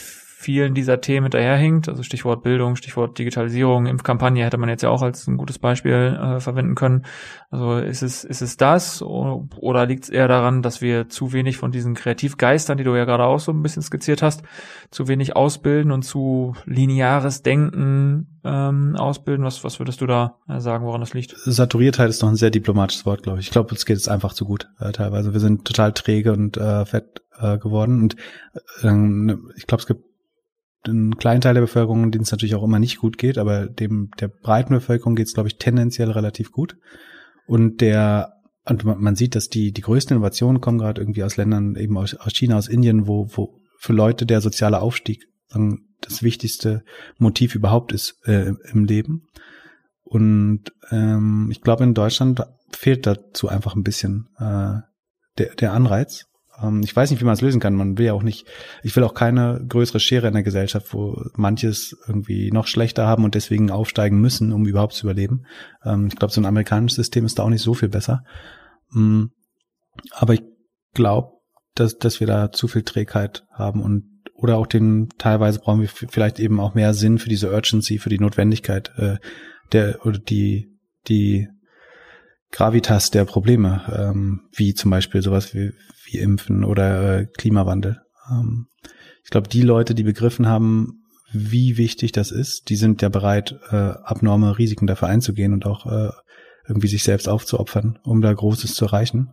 [0.40, 1.90] vielen dieser Themen hinterherhinkt.
[1.90, 6.18] Also Stichwort Bildung, Stichwort Digitalisierung, Impfkampagne hätte man jetzt ja auch als ein gutes Beispiel
[6.18, 7.04] äh, verwenden können.
[7.50, 11.58] Also ist es, ist es das oder liegt es eher daran, dass wir zu wenig
[11.58, 14.42] von diesen Kreativgeistern, die du ja gerade auch so ein bisschen skizziert hast,
[14.90, 19.44] zu wenig ausbilden und zu lineares Denken ähm, ausbilden?
[19.44, 21.36] Was, was würdest du da äh, sagen, woran das liegt?
[21.36, 23.48] Saturiertheit ist noch ein sehr diplomatisches Wort, glaube ich.
[23.48, 25.34] Ich glaube, es geht jetzt einfach zu gut äh, teilweise.
[25.34, 28.16] Wir sind total träge und äh, fett äh, geworden und
[28.82, 30.09] äh, ich glaube, es gibt
[30.84, 34.10] einen kleinen Teil der Bevölkerung, denen es natürlich auch immer nicht gut geht, aber dem
[34.18, 36.76] der breiten Bevölkerung geht es, glaube ich, tendenziell relativ gut.
[37.46, 38.32] Und der
[38.66, 42.14] und man sieht, dass die die größten Innovationen kommen gerade irgendwie aus Ländern eben aus,
[42.14, 45.26] aus China, aus Indien, wo wo für Leute der soziale Aufstieg
[46.00, 46.84] das wichtigste
[47.18, 49.26] Motiv überhaupt ist äh, im Leben.
[50.02, 54.78] Und ähm, ich glaube, in Deutschland fehlt dazu einfach ein bisschen äh,
[55.38, 56.26] der, der Anreiz.
[56.62, 57.74] Ähm, ich weiß nicht, wie man es lösen kann.
[57.74, 58.46] Man will ja auch nicht,
[58.82, 63.24] ich will auch keine größere Schere in der Gesellschaft, wo manches irgendwie noch schlechter haben
[63.24, 65.46] und deswegen aufsteigen müssen, um überhaupt zu überleben.
[65.84, 68.24] Ähm, ich glaube, so ein amerikanisches System ist da auch nicht so viel besser.
[68.90, 69.26] Mm,
[70.12, 70.42] aber ich
[70.94, 71.32] glaube,
[71.74, 75.88] dass, dass wir da zu viel Trägheit haben und oder auch den teilweise brauchen wir
[75.88, 79.18] vielleicht eben auch mehr Sinn für diese Urgency, für die Notwendigkeit äh,
[79.72, 81.48] der oder die die
[82.52, 85.72] Gravitas der Probleme, ähm, wie zum Beispiel sowas wie,
[86.04, 88.00] wie Impfen oder äh, Klimawandel.
[88.30, 88.66] Ähm,
[89.24, 93.58] ich glaube, die Leute, die begriffen haben, wie wichtig das ist, die sind ja bereit,
[93.70, 96.10] äh, abnorme Risiken dafür einzugehen und auch äh,
[96.66, 99.32] irgendwie sich selbst aufzuopfern, um da Großes zu erreichen.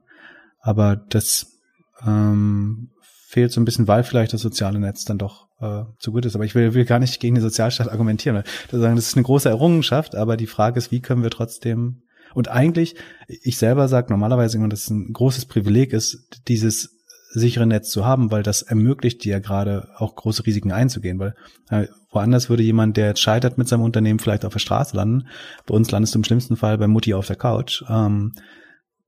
[0.60, 1.60] Aber das
[2.06, 6.26] ähm, fehlt so ein bisschen, weil vielleicht das soziale Netz dann doch äh, zu gut
[6.26, 6.36] ist.
[6.36, 8.44] Aber ich will, will gar nicht gegen den Sozialstaat argumentieren.
[8.70, 12.04] Das ist eine große Errungenschaft, aber die Frage ist, wie können wir trotzdem
[12.38, 12.96] und eigentlich,
[13.28, 17.00] ich selber sage normalerweise immer, dass es ein großes Privileg ist, dieses
[17.32, 21.34] sichere Netz zu haben, weil das ermöglicht dir gerade auch große Risiken einzugehen, weil
[21.72, 25.30] äh, woanders würde jemand, der jetzt scheitert mit seinem Unternehmen, vielleicht auf der Straße landen.
[25.66, 27.84] Bei uns landest du im schlimmsten Fall bei Mutti auf der Couch.
[27.90, 28.34] Ähm,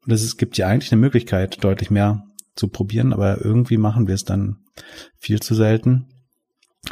[0.08, 2.24] das ist, gibt ja eigentlich eine Möglichkeit, deutlich mehr
[2.56, 4.58] zu probieren, aber irgendwie machen wir es dann
[5.20, 6.08] viel zu selten.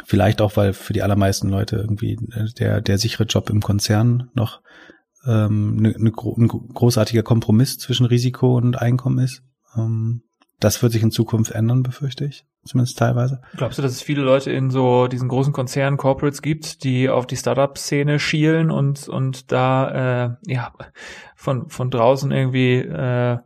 [0.04, 4.30] Vielleicht auch, weil für die allermeisten Leute irgendwie äh, der, der sichere Job im Konzern
[4.34, 4.60] noch
[5.28, 9.42] ähm, ne, ne, ein großartiger Kompromiss zwischen Risiko und Einkommen ist.
[9.76, 10.22] Ähm,
[10.58, 12.44] das wird sich in Zukunft ändern, befürchte ich.
[12.64, 13.40] Zumindest teilweise.
[13.56, 17.26] Glaubst du, dass es viele Leute in so diesen großen Konzernen, Corporates gibt, die auf
[17.26, 20.72] die Startup-Szene schielen und, und da äh, ja
[21.36, 23.38] von, von draußen irgendwie äh,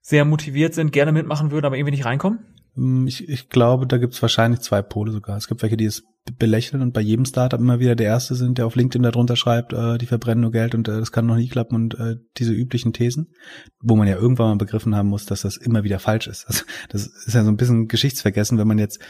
[0.00, 2.38] sehr motiviert sind, gerne mitmachen würden, aber irgendwie nicht reinkommen?
[2.74, 5.36] Hm, ich, ich glaube, da gibt es wahrscheinlich zwei Pole sogar.
[5.36, 6.04] Es gibt welche, die es
[6.38, 9.72] belächeln und bei jedem Startup immer wieder der Erste sind, der auf LinkedIn darunter schreibt,
[9.72, 12.52] äh, die verbrennen nur Geld und äh, das kann noch nie klappen und äh, diese
[12.52, 13.32] üblichen Thesen,
[13.80, 16.46] wo man ja irgendwann mal begriffen haben muss, dass das immer wieder falsch ist.
[16.46, 19.00] Also, das ist ja so ein bisschen geschichtsvergessen, wenn man jetzt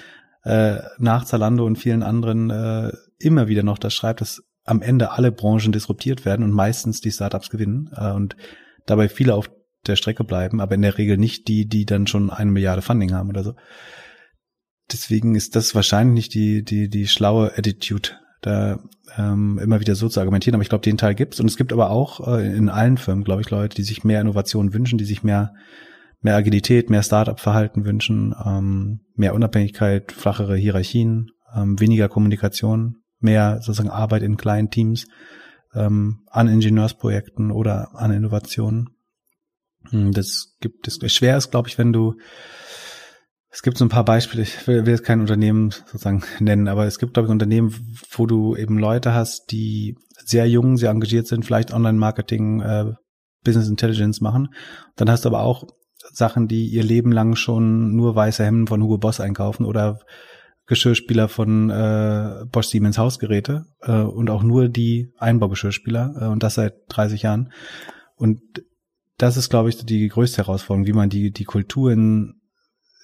[0.45, 5.13] äh, nach Zalando und vielen anderen äh, immer wieder noch das schreibt, dass am Ende
[5.13, 8.37] alle Branchen disruptiert werden und meistens die Startups gewinnen äh, und
[8.85, 9.51] dabei viele auf
[9.87, 13.13] der Strecke bleiben, aber in der Regel nicht die, die dann schon eine Milliarde Funding
[13.13, 13.55] haben oder so.
[14.93, 18.11] Deswegen ist das wahrscheinlich nicht die, die, die schlaue Attitude,
[18.43, 18.79] da
[19.17, 20.55] ähm, immer wieder so zu argumentieren.
[20.55, 21.41] Aber ich glaube, den Teil gibt's.
[21.41, 24.21] Und es gibt aber auch äh, in allen Firmen, glaube ich, Leute, die sich mehr
[24.21, 25.55] Innovation wünschen, die sich mehr,
[26.21, 33.91] mehr Agilität, mehr Startup-Verhalten wünschen, ähm, mehr Unabhängigkeit, flachere Hierarchien, ähm, weniger Kommunikation, mehr sozusagen
[33.91, 35.07] Arbeit in kleinen Teams,
[35.75, 38.91] ähm, an Ingenieursprojekten oder an Innovationen.
[39.91, 40.99] Hm, das gibt es.
[41.13, 42.15] Schwer ist, glaube ich, wenn du
[43.57, 46.85] es gibt so ein paar Beispiele, ich will, will jetzt kein Unternehmen sozusagen nennen, aber
[46.85, 47.75] es gibt, glaube ich, Unternehmen,
[48.11, 52.93] wo du eben Leute hast, die sehr jung, sehr engagiert sind, vielleicht Online-Marketing, äh,
[53.45, 54.51] Business Intelligence machen.
[54.97, 55.65] Dann hast du aber auch
[56.13, 60.01] Sachen, die ihr Leben lang schon nur weiße Hemden von Hugo Boss einkaufen oder
[60.67, 66.57] Geschirrspieler von äh, Bosch Siemens Hausgeräte äh, und auch nur die Einbaugeschirrspieler äh, und das
[66.57, 67.51] seit 30 Jahren.
[68.17, 68.43] Und
[69.17, 72.35] das ist, glaube ich, die größte Herausforderung, wie man die, die Kulturen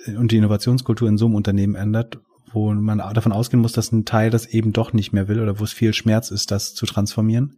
[0.07, 2.21] und die Innovationskultur in so einem Unternehmen ändert,
[2.53, 5.59] wo man davon ausgehen muss, dass ein Teil das eben doch nicht mehr will oder
[5.59, 7.57] wo es viel Schmerz ist, das zu transformieren,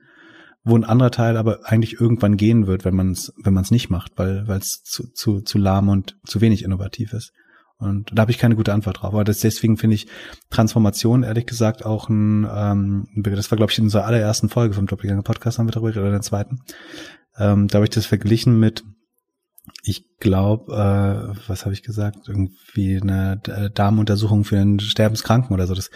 [0.63, 3.71] wo ein anderer Teil aber eigentlich irgendwann gehen wird, wenn man es wenn man es
[3.71, 7.33] nicht macht, weil weil es zu, zu, zu lahm und zu wenig innovativ ist.
[7.77, 9.13] Und da habe ich keine gute Antwort drauf.
[9.13, 10.07] Aber das, deswegen finde ich
[10.49, 14.87] Transformation ehrlich gesagt auch ein, ähm, das war glaube ich in unserer allerersten Folge vom
[14.87, 16.61] Doppelgänger Podcast haben wir darüber oder in der zweiten.
[17.37, 18.85] Ähm, da habe ich das verglichen mit
[19.83, 22.29] ich glaube, äh, was habe ich gesagt?
[22.29, 23.41] Irgendwie eine
[23.75, 25.75] Darmuntersuchung für einen Sterbenskranken oder so.
[25.75, 25.91] Das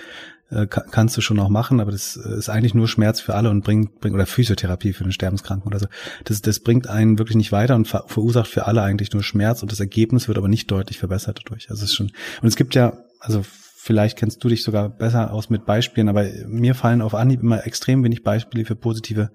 [0.50, 3.62] äh, kannst du schon auch machen, aber das ist eigentlich nur Schmerz für alle und
[3.62, 5.86] bringt, bringt oder Physiotherapie für einen Sterbenskranken oder so.
[6.24, 9.62] Das, das bringt einen wirklich nicht weiter und ver verursacht für alle eigentlich nur Schmerz
[9.62, 11.68] und das Ergebnis wird aber nicht deutlich verbessert dadurch.
[11.68, 12.10] Also es ist schon
[12.40, 16.24] und es gibt ja, also vielleicht kennst du dich sogar besser aus mit Beispielen, aber
[16.46, 19.30] mir fallen auf Anhieb immer extrem wenig Beispiele für positive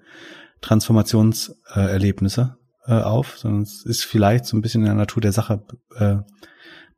[0.62, 2.56] Transformationserlebnisse
[2.86, 5.64] äh, auf, sondern es ist vielleicht so ein bisschen in der Natur der Sache
[5.96, 6.16] äh,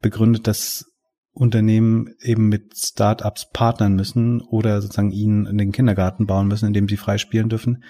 [0.00, 0.84] begründet, dass
[1.32, 6.72] Unternehmen eben mit Startups partnern müssen oder sozusagen ihnen in den Kindergarten bauen müssen, in
[6.72, 7.84] dem sie frei spielen dürfen,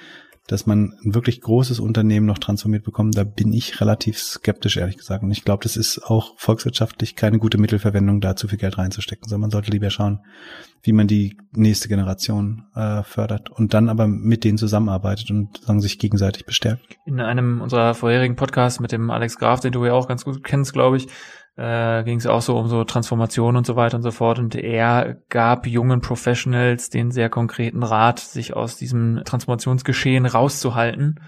[0.48, 4.96] dass man ein wirklich großes Unternehmen noch transformiert bekommt, da bin ich relativ skeptisch, ehrlich
[4.96, 5.24] gesagt.
[5.24, 9.28] Und ich glaube, das ist auch volkswirtschaftlich keine gute Mittelverwendung, da zu viel Geld reinzustecken,
[9.28, 10.20] sondern man sollte lieber schauen,
[10.82, 15.80] wie man die nächste Generation äh, fördert und dann aber mit denen zusammenarbeitet und sagen,
[15.80, 16.96] sich gegenseitig bestärkt.
[17.06, 20.44] In einem unserer vorherigen Podcasts mit dem Alex Graf, den du ja auch ganz gut
[20.44, 21.08] kennst, glaube ich,
[21.56, 24.38] äh, ging es auch so um so Transformation und so weiter und so fort.
[24.38, 31.20] Und er gab jungen Professionals den sehr konkreten Rat, sich aus diesem Transformationsgeschehen rauszuhalten.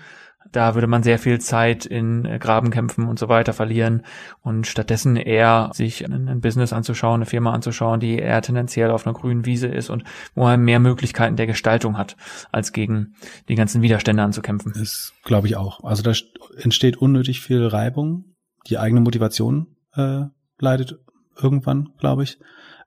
[0.53, 4.05] Da würde man sehr viel Zeit in äh, Grabenkämpfen und so weiter verlieren
[4.41, 9.15] und stattdessen eher sich ein Business anzuschauen, eine Firma anzuschauen, die eher tendenziell auf einer
[9.15, 10.05] grünen Wiese ist und
[10.35, 12.17] wo man mehr Möglichkeiten der Gestaltung hat,
[12.51, 13.15] als gegen
[13.49, 14.73] die ganzen Widerstände anzukämpfen.
[14.75, 15.85] Das glaube ich auch.
[15.85, 16.13] Also da
[16.57, 18.25] entsteht unnötig viel Reibung,
[18.69, 19.67] die eigene Motivation
[19.99, 20.27] äh,
[20.59, 20.99] leidet
[21.41, 22.39] irgendwann, glaube ich.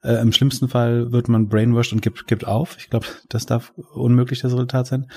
[0.04, 2.76] Äh, Im schlimmsten Fall wird man brainwashed und gibt, gibt auf.
[2.78, 5.12] Ich glaube, das darf unmöglich das Resultat sein.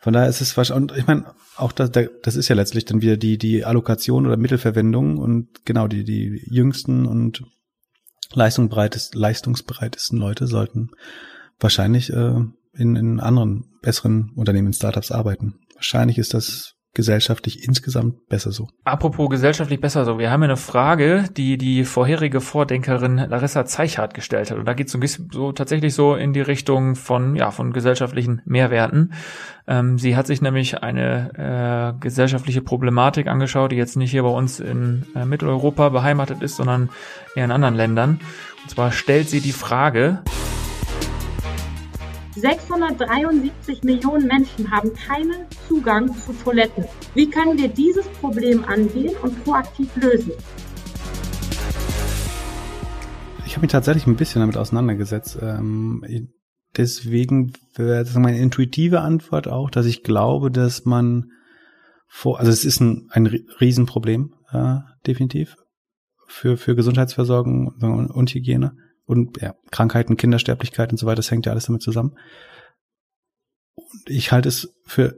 [0.00, 1.26] Von daher ist es wahrscheinlich, und ich meine,
[1.56, 5.88] auch das, das ist ja letztlich dann wieder die, die Allokation oder Mittelverwendung und genau
[5.88, 7.42] die, die jüngsten und
[8.32, 10.90] leistungsbereitesten, leistungsbereitesten Leute sollten
[11.58, 12.40] wahrscheinlich äh,
[12.74, 15.58] in, in anderen, besseren Unternehmen, Startups arbeiten.
[15.74, 18.66] Wahrscheinlich ist das gesellschaftlich insgesamt besser so.
[18.82, 24.50] Apropos gesellschaftlich besser so, wir haben eine Frage, die die vorherige Vordenkerin Larissa Zeichhardt gestellt
[24.50, 24.58] hat.
[24.58, 29.12] Und da geht es so, tatsächlich so in die Richtung von, ja, von gesellschaftlichen Mehrwerten.
[29.68, 34.30] Ähm, sie hat sich nämlich eine äh, gesellschaftliche Problematik angeschaut, die jetzt nicht hier bei
[34.30, 36.88] uns in äh, Mitteleuropa beheimatet ist, sondern
[37.36, 38.18] eher in anderen Ländern.
[38.64, 40.18] Und zwar stellt sie die Frage,
[42.38, 46.84] 673 Millionen Menschen haben keinen Zugang zu Toiletten.
[47.14, 50.32] Wie können wir dieses Problem angehen und proaktiv lösen?
[53.44, 55.38] Ich habe mich tatsächlich ein bisschen damit auseinandergesetzt.
[55.40, 56.04] Ähm,
[56.76, 61.32] deswegen wäre meine intuitive Antwort auch, dass ich glaube, dass man
[62.06, 64.76] vor, also es ist ein, ein Riesenproblem, äh,
[65.06, 65.56] definitiv,
[66.26, 67.68] für, für Gesundheitsversorgung
[68.12, 68.76] und Hygiene
[69.08, 72.14] und ja, Krankheiten, Kindersterblichkeit und so weiter, das hängt ja alles damit zusammen.
[73.74, 75.16] Und ich halte es für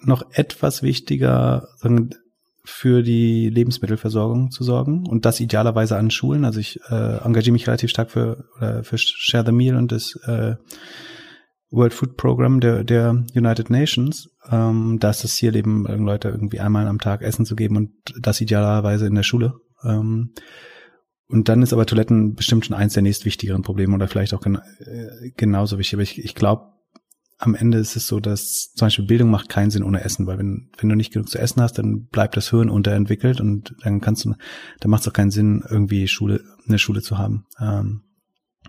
[0.00, 1.68] noch etwas wichtiger,
[2.64, 6.44] für die Lebensmittelversorgung zu sorgen und das idealerweise an Schulen.
[6.44, 10.16] Also ich äh, engagiere mich relativ stark für, oder für Share the Meal und das
[10.26, 10.56] äh,
[11.70, 14.30] World Food Program der, der United Nations.
[14.50, 17.90] Ähm, da ist das Ziel eben, Leute irgendwie einmal am Tag Essen zu geben und
[18.20, 19.54] das idealerweise in der Schule.
[19.84, 20.32] Ähm,
[21.28, 24.58] und dann ist aber Toiletten bestimmt schon eins der nächstwichtigeren Probleme oder vielleicht auch gen
[24.80, 25.94] äh, genauso wichtig.
[25.94, 26.72] Aber ich, ich glaube,
[27.36, 30.38] am Ende ist es so, dass zum Beispiel Bildung macht keinen Sinn ohne Essen, weil
[30.38, 34.00] wenn, wenn du nicht genug zu essen hast, dann bleibt das Hirn unterentwickelt und dann
[34.00, 34.34] kannst du,
[34.80, 37.46] dann macht es auch keinen Sinn, irgendwie Schule, eine Schule zu haben.
[37.60, 38.02] Ähm,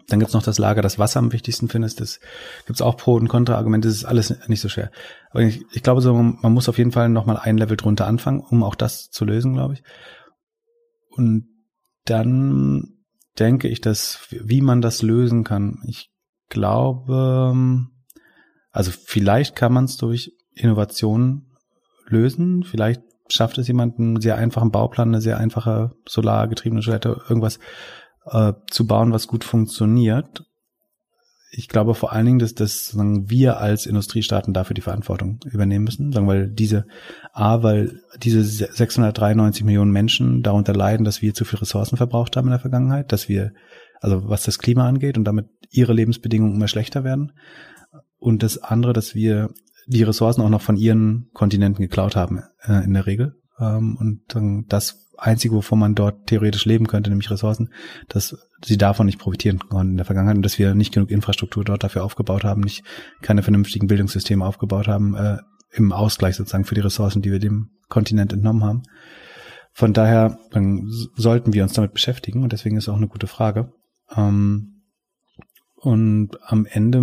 [0.07, 1.99] Dann gibt's noch das Lager, das Wasser am wichtigsten findest.
[1.99, 2.20] Das
[2.68, 3.88] gibt's auch Pro- und Kontra-Argumente.
[3.88, 4.91] Das ist alles nicht so schwer.
[5.32, 8.05] Aber ich, ich glaube, so, man muss auf jeden Fall noch mal ein Level drunter
[8.05, 9.84] anfangen, um auch das zu lösen, glaube ich.
[11.10, 11.49] Und
[12.10, 12.99] dann
[13.38, 15.82] denke ich, dass wie man das lösen kann.
[15.88, 16.12] Ich
[16.49, 17.55] glaube,
[18.72, 21.47] also vielleicht kann man es durch Innovation
[22.07, 22.64] lösen.
[22.64, 27.60] Vielleicht schafft es jemand, einen sehr einfachen Bauplan, eine sehr einfache solargetriebene Toilette, irgendwas
[28.26, 30.43] äh, zu bauen, was gut funktioniert.
[31.52, 35.86] Ich glaube vor allen Dingen, dass, dass sagen, wir als Industriestaaten dafür die Verantwortung übernehmen
[35.86, 36.86] müssen, sagen, weil diese
[37.34, 42.47] A, weil diese 693 Millionen Menschen darunter leiden, dass wir zu viel Ressourcen verbraucht haben
[42.47, 43.54] in der Vergangenheit, dass wir,
[44.00, 47.32] also was das Klima angeht und damit ihre Lebensbedingungen immer schlechter werden.
[48.18, 49.50] Und das andere, dass wir
[49.88, 53.36] die Ressourcen auch noch von ihren Kontinenten geklaut haben, äh, in der Regel.
[53.60, 57.70] Ähm, und dann das Einzige, wovon man dort theoretisch leben könnte, nämlich Ressourcen,
[58.07, 61.63] dass sie davon nicht profitieren konnten in der Vergangenheit und dass wir nicht genug Infrastruktur
[61.63, 62.84] dort dafür aufgebaut haben, nicht
[63.22, 65.38] keine vernünftigen Bildungssysteme aufgebaut haben, äh,
[65.72, 68.84] im Ausgleich sozusagen für die Ressourcen, die wir dem Kontinent entnommen haben.
[69.74, 70.39] Von daher
[71.15, 73.72] sollten wir uns damit beschäftigen und deswegen ist auch eine gute Frage.
[74.15, 74.84] Ähm,
[75.76, 77.01] und am Ende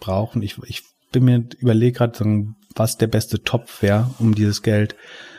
[0.00, 4.96] brauchen, ich, ich bin mir überlegt gerade, was der beste Topf wäre, um dieses Geld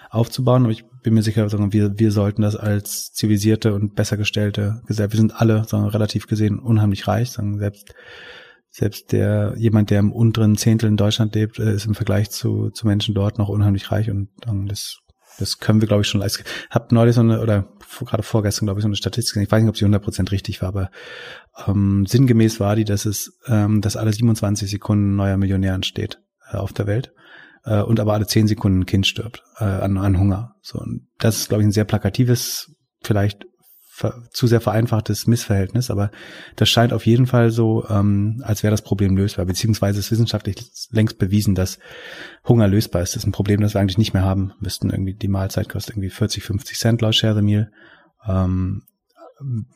[0.09, 0.63] aufzubauen.
[0.63, 4.81] Aber ich bin mir sicher, sagen, wir, wir sollten das als zivilisierte und besser gestellte
[4.87, 7.93] Gesellschaft, wir sind alle sagen, relativ gesehen unheimlich reich, sagen, selbst
[8.73, 12.69] selbst der jemand, der im unteren Zehntel in Deutschland lebt, äh, ist im Vergleich zu,
[12.69, 15.01] zu Menschen dort noch unheimlich reich und das
[15.39, 16.43] das können wir, glaube ich, schon leisten.
[16.69, 17.67] Hab neulich so eine, oder
[18.01, 20.69] gerade vorgestern, glaube ich, so eine Statistik, ich weiß nicht, ob sie 100% richtig war,
[20.69, 20.91] aber
[21.67, 26.19] ähm, sinngemäß war die, dass es, ähm, dass alle 27 Sekunden ein neuer Millionär entsteht
[26.51, 27.13] äh, auf der Welt
[27.63, 30.55] äh, und aber alle 10 Sekunden ein Kind stirbt äh, an, an Hunger.
[30.61, 33.45] So, und das ist, glaube ich, ein sehr plakatives, vielleicht
[34.31, 36.11] zu sehr vereinfachtes Missverhältnis, aber
[36.55, 40.71] das scheint auf jeden Fall so, ähm, als wäre das Problem lösbar, beziehungsweise ist wissenschaftlich
[40.91, 41.79] längst bewiesen, dass
[42.47, 43.15] Hunger lösbar ist.
[43.15, 44.89] Das ist ein Problem, das wir eigentlich nicht mehr haben müssten.
[44.89, 47.71] Irgendwie die Mahlzeit kostet irgendwie 40, 50 Cent laut Share the Meal.
[48.27, 48.83] Ähm,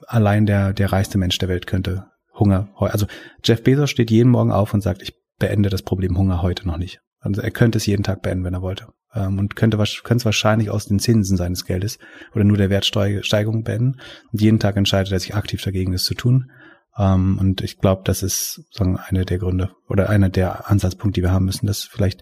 [0.07, 2.07] allein der, der reichste Mensch der Welt könnte
[2.37, 3.07] Hunger, also
[3.43, 6.77] Jeff Bezos steht jeden Morgen auf und sagt, ich beende das Problem Hunger heute noch
[6.77, 6.99] nicht.
[7.25, 10.25] Also er könnte es jeden Tag beenden, wenn er wollte ähm, und könnte könnte es
[10.25, 11.97] wahrscheinlich aus den Zinsen seines Geldes
[12.33, 13.99] oder nur der Wertsteigerung beenden.
[14.31, 16.51] Und jeden Tag entscheidet er sich aktiv dagegen, das zu tun.
[16.97, 21.25] Ähm, und ich glaube, das ist sagen, eine der Gründe oder einer der Ansatzpunkte, die
[21.25, 22.21] wir haben müssen, dass vielleicht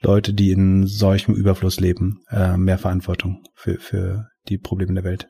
[0.00, 5.28] Leute, die in solchem Überfluss leben, äh, mehr Verantwortung für, für die Probleme der Welt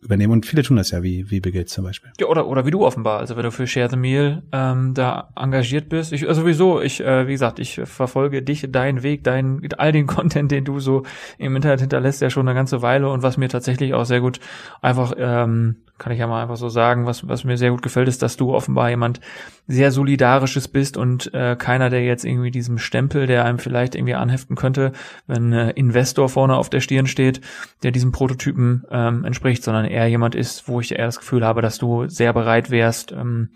[0.00, 0.32] übernehmen.
[0.32, 2.10] Und viele tun das ja, wie, wie Bill Gates zum Beispiel.
[2.20, 3.18] Ja, oder, oder wie du offenbar.
[3.18, 6.12] Also wenn du für Share the Meal ähm, da engagiert bist.
[6.12, 10.06] Ich, also sowieso, ich, äh, wie gesagt, ich verfolge dich, deinen Weg, deinen, all den
[10.06, 11.04] Content, den du so
[11.38, 14.40] im Internet hinterlässt, ja schon eine ganze Weile und was mir tatsächlich auch sehr gut
[14.82, 18.08] einfach ähm, kann ich ja mal einfach so sagen, was, was mir sehr gut gefällt,
[18.08, 19.20] ist, dass du offenbar jemand
[19.66, 24.14] sehr solidarisches bist und äh, keiner, der jetzt irgendwie diesem Stempel, der einem vielleicht irgendwie
[24.14, 24.92] anheften könnte,
[25.26, 27.40] wenn äh, Investor vorne auf der Stirn steht,
[27.82, 31.62] der diesem Prototypen ähm, entspricht, sondern eher jemand ist, wo ich eher das Gefühl habe,
[31.62, 33.50] dass du sehr bereit wärst, ähm,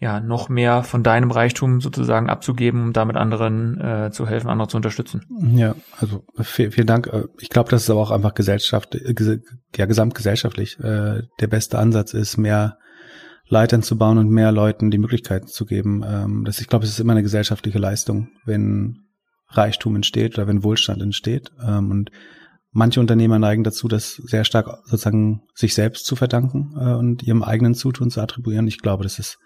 [0.00, 4.68] ja, noch mehr von deinem Reichtum sozusagen abzugeben, um damit anderen äh, zu helfen, andere
[4.68, 5.22] zu unterstützen.
[5.54, 7.06] Ja, also vielen, vielen Dank.
[7.06, 9.38] Äh, ich glaube, das ist aber auch einfach Gesellschaft, äh,
[9.76, 12.76] ja, gesamtgesellschaftlich äh, der beste Ansatz ist, mehr
[13.48, 16.04] Leitern zu bauen und mehr Leuten die Möglichkeit zu geben.
[16.06, 19.04] Ähm, das, ich glaube, es ist immer eine gesellschaftliche Leistung, wenn
[19.48, 21.50] Reichtum entsteht oder wenn Wohlstand entsteht.
[21.64, 22.10] Ähm, und
[22.74, 27.42] manche Unternehmer neigen dazu, das sehr stark sozusagen sich selbst zu verdanken äh, und ihrem
[27.42, 28.66] eigenen Zutun zu attribuieren.
[28.66, 29.38] Ich glaube, das ist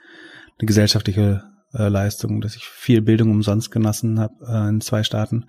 [0.59, 5.45] eine gesellschaftliche äh, Leistung, dass ich viel Bildung umsonst genossen habe äh, in zwei Staaten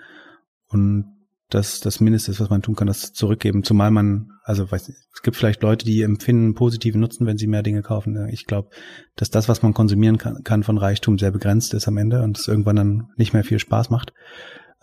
[0.67, 1.15] und
[1.49, 3.63] das das Mindeste ist, was man tun kann, das zurückgeben.
[3.63, 7.47] Zumal man, also weiß nicht, es gibt vielleicht Leute, die empfinden positiven Nutzen, wenn sie
[7.47, 8.27] mehr Dinge kaufen.
[8.29, 8.69] Ich glaube,
[9.15, 12.37] dass das, was man konsumieren kann, kann von Reichtum sehr begrenzt ist am Ende und
[12.37, 14.13] es irgendwann dann nicht mehr viel Spaß macht.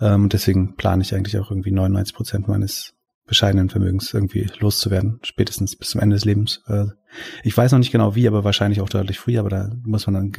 [0.01, 2.96] Ähm, deswegen plane ich eigentlich auch irgendwie 99 Prozent meines
[3.27, 6.63] bescheidenen Vermögens irgendwie loszuwerden, spätestens bis zum Ende des Lebens.
[6.69, 6.87] Äh,
[7.43, 10.15] ich weiß noch nicht genau wie, aber wahrscheinlich auch deutlich früher, aber da muss man
[10.15, 10.33] dann,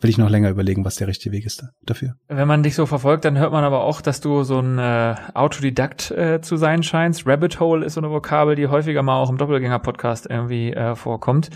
[0.00, 2.14] will ich noch länger überlegen, was der richtige Weg ist dafür.
[2.28, 5.16] Wenn man dich so verfolgt, dann hört man aber auch, dass du so ein äh,
[5.34, 7.26] Autodidakt äh, zu sein scheinst.
[7.26, 11.50] Rabbit Hole ist so eine Vokabel, die häufiger mal auch im Doppelgänger-Podcast irgendwie äh, vorkommt.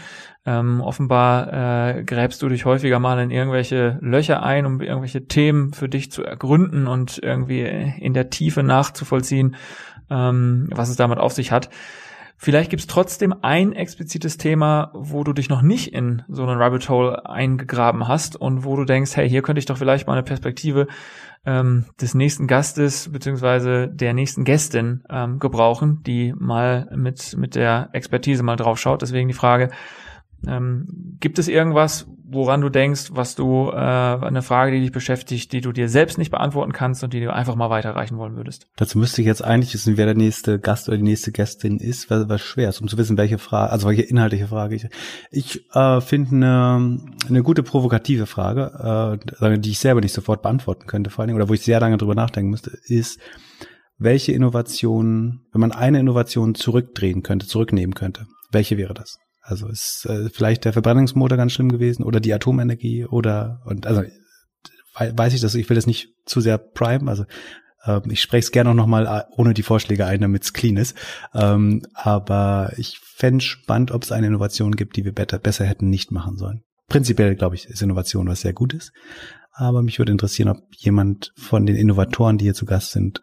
[0.46, 5.72] Ähm, offenbar äh, gräbst du dich häufiger mal in irgendwelche Löcher ein, um irgendwelche Themen
[5.72, 9.56] für dich zu ergründen und irgendwie in der Tiefe nachzuvollziehen
[10.14, 11.68] ähm, was es damit auf sich hat.
[12.36, 16.88] Vielleicht gibt's trotzdem ein explizites Thema, wo du dich noch nicht in so einen Rabbit
[16.88, 20.24] Hole eingegraben hast und wo du denkst, hey, hier könnte ich doch vielleicht mal eine
[20.24, 20.88] Perspektive
[21.46, 27.90] ähm, des nächsten Gastes beziehungsweise der nächsten Gästin ähm, gebrauchen, die mal mit mit der
[27.92, 29.02] Expertise mal drauf schaut.
[29.02, 29.70] Deswegen die Frage,
[30.48, 35.52] Ähm, gibt es irgendwas, woran du denkst, was du, äh, eine Frage, die dich beschäftigt,
[35.52, 38.66] die du dir selbst nicht beantworten kannst und die du einfach mal weiterreichen wollen würdest?
[38.76, 42.10] Dazu müsste ich jetzt eigentlich wissen, wer der nächste Gast oder die nächste Gästin ist,
[42.10, 44.86] weil was schwer ist, um zu wissen, welche Frage, also welche inhaltliche Frage ich.
[45.30, 50.86] Ich äh, finde eine, eine gute provokative Frage, äh, die ich selber nicht sofort beantworten
[50.86, 53.20] könnte, vor allen Dingen, oder wo ich sehr lange drüber nachdenken müsste, ist,
[53.98, 59.18] welche Innovation, wenn man eine Innovation zurückdrehen könnte, zurücknehmen könnte, welche wäre das?
[59.46, 64.02] Also ist äh, vielleicht der Verbrennungsmotor ganz schlimm gewesen oder die Atomenergie oder und also
[64.96, 67.24] weiß ich das, ich will das nicht zu sehr prime, also
[67.84, 70.76] ähm, ich spreche es gerne auch nochmal äh, ohne die Vorschläge ein, damit es clean
[70.76, 70.96] ist.
[71.34, 75.90] Ähm, aber ich fände spannend, ob es eine Innovation gibt, die wir better, besser hätten
[75.90, 76.62] nicht machen sollen.
[76.88, 78.92] Prinzipiell, glaube ich, ist Innovation was sehr Gutes.
[79.52, 83.22] Aber mich würde interessieren, ob jemand von den Innovatoren, die hier zu Gast sind,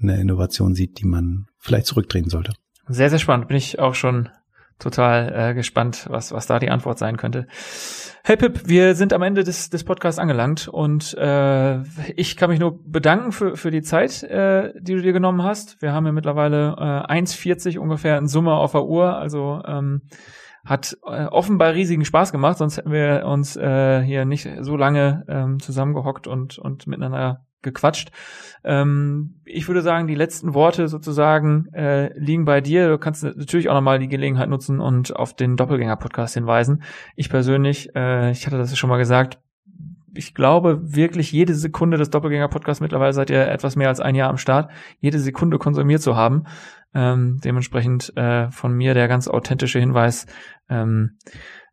[0.00, 2.52] eine Innovation sieht, die man vielleicht zurückdrehen sollte.
[2.88, 3.48] Sehr, sehr spannend.
[3.48, 4.28] Bin ich auch schon
[4.78, 7.46] total äh, gespannt, was, was da die Antwort sein könnte.
[8.24, 11.82] Hey Pip, wir sind am Ende des, des Podcasts angelangt und äh,
[12.16, 15.80] ich kann mich nur bedanken für, für die Zeit, äh, die du dir genommen hast.
[15.80, 16.76] Wir haben ja mittlerweile
[17.08, 20.02] äh, 1,40 ungefähr in Summe auf der Uhr, also ähm,
[20.64, 25.24] hat äh, offenbar riesigen Spaß gemacht, sonst hätten wir uns äh, hier nicht so lange
[25.28, 28.10] ähm, zusammengehockt und, und miteinander gequatscht.
[28.64, 32.88] Ähm, ich würde sagen, die letzten Worte sozusagen äh, liegen bei dir.
[32.88, 36.82] Du kannst natürlich auch nochmal die Gelegenheit nutzen und auf den Doppelgänger-Podcast hinweisen.
[37.14, 39.38] Ich persönlich, äh, ich hatte das schon mal gesagt,
[40.14, 44.30] ich glaube wirklich jede Sekunde des Doppelgänger-Podcasts, mittlerweile seid ihr etwas mehr als ein Jahr
[44.30, 46.44] am Start, jede Sekunde konsumiert zu haben.
[46.94, 50.26] Ähm, dementsprechend äh, von mir der ganz authentische Hinweis,
[50.70, 51.18] ähm,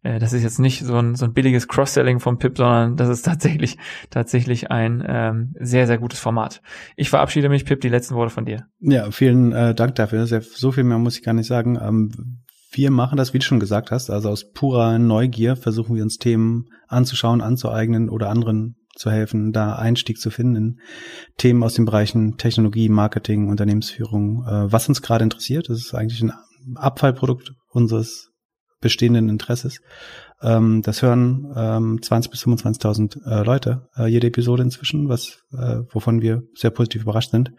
[0.03, 3.09] äh, das ist jetzt nicht so ein, so ein billiges Cross-Selling vom Pip, sondern das
[3.09, 3.77] ist tatsächlich,
[4.09, 6.61] tatsächlich ein ähm, sehr, sehr gutes Format.
[6.95, 8.65] Ich verabschiede mich, Pip, die letzten Worte von dir.
[8.79, 10.27] Ja, vielen äh, Dank dafür.
[10.27, 11.77] Sehr, so viel mehr muss ich gar nicht sagen.
[11.81, 12.41] Ähm,
[12.71, 16.17] wir machen das, wie du schon gesagt hast, also aus purer Neugier versuchen wir uns
[16.17, 20.79] Themen anzuschauen, anzueignen oder anderen zu helfen, da Einstieg zu finden in
[21.37, 25.69] Themen aus den Bereichen Technologie, Marketing, Unternehmensführung, äh, was uns gerade interessiert.
[25.69, 26.33] Das ist eigentlich ein
[26.75, 28.32] Abfallprodukt unseres
[28.83, 29.81] bestehenden Interesses.
[30.41, 35.79] Ähm, das hören ähm, 20 bis 25.000 äh, Leute äh, jede Episode inzwischen, was äh,
[35.89, 37.51] wovon wir sehr positiv überrascht sind.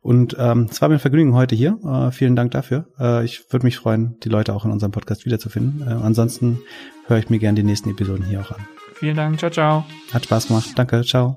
[0.00, 1.78] Und ähm, es war mir ein Vergnügen heute hier.
[1.84, 2.86] Äh, vielen Dank dafür.
[2.98, 5.86] Äh, ich würde mich freuen, die Leute auch in unserem Podcast wiederzufinden.
[5.86, 6.60] Äh, ansonsten
[7.06, 8.66] höre ich mir gerne die nächsten Episoden hier auch an.
[8.94, 9.38] Vielen Dank.
[9.38, 9.84] Ciao, ciao.
[10.12, 10.70] Hat Spaß gemacht.
[10.76, 11.02] Danke.
[11.02, 11.36] Ciao.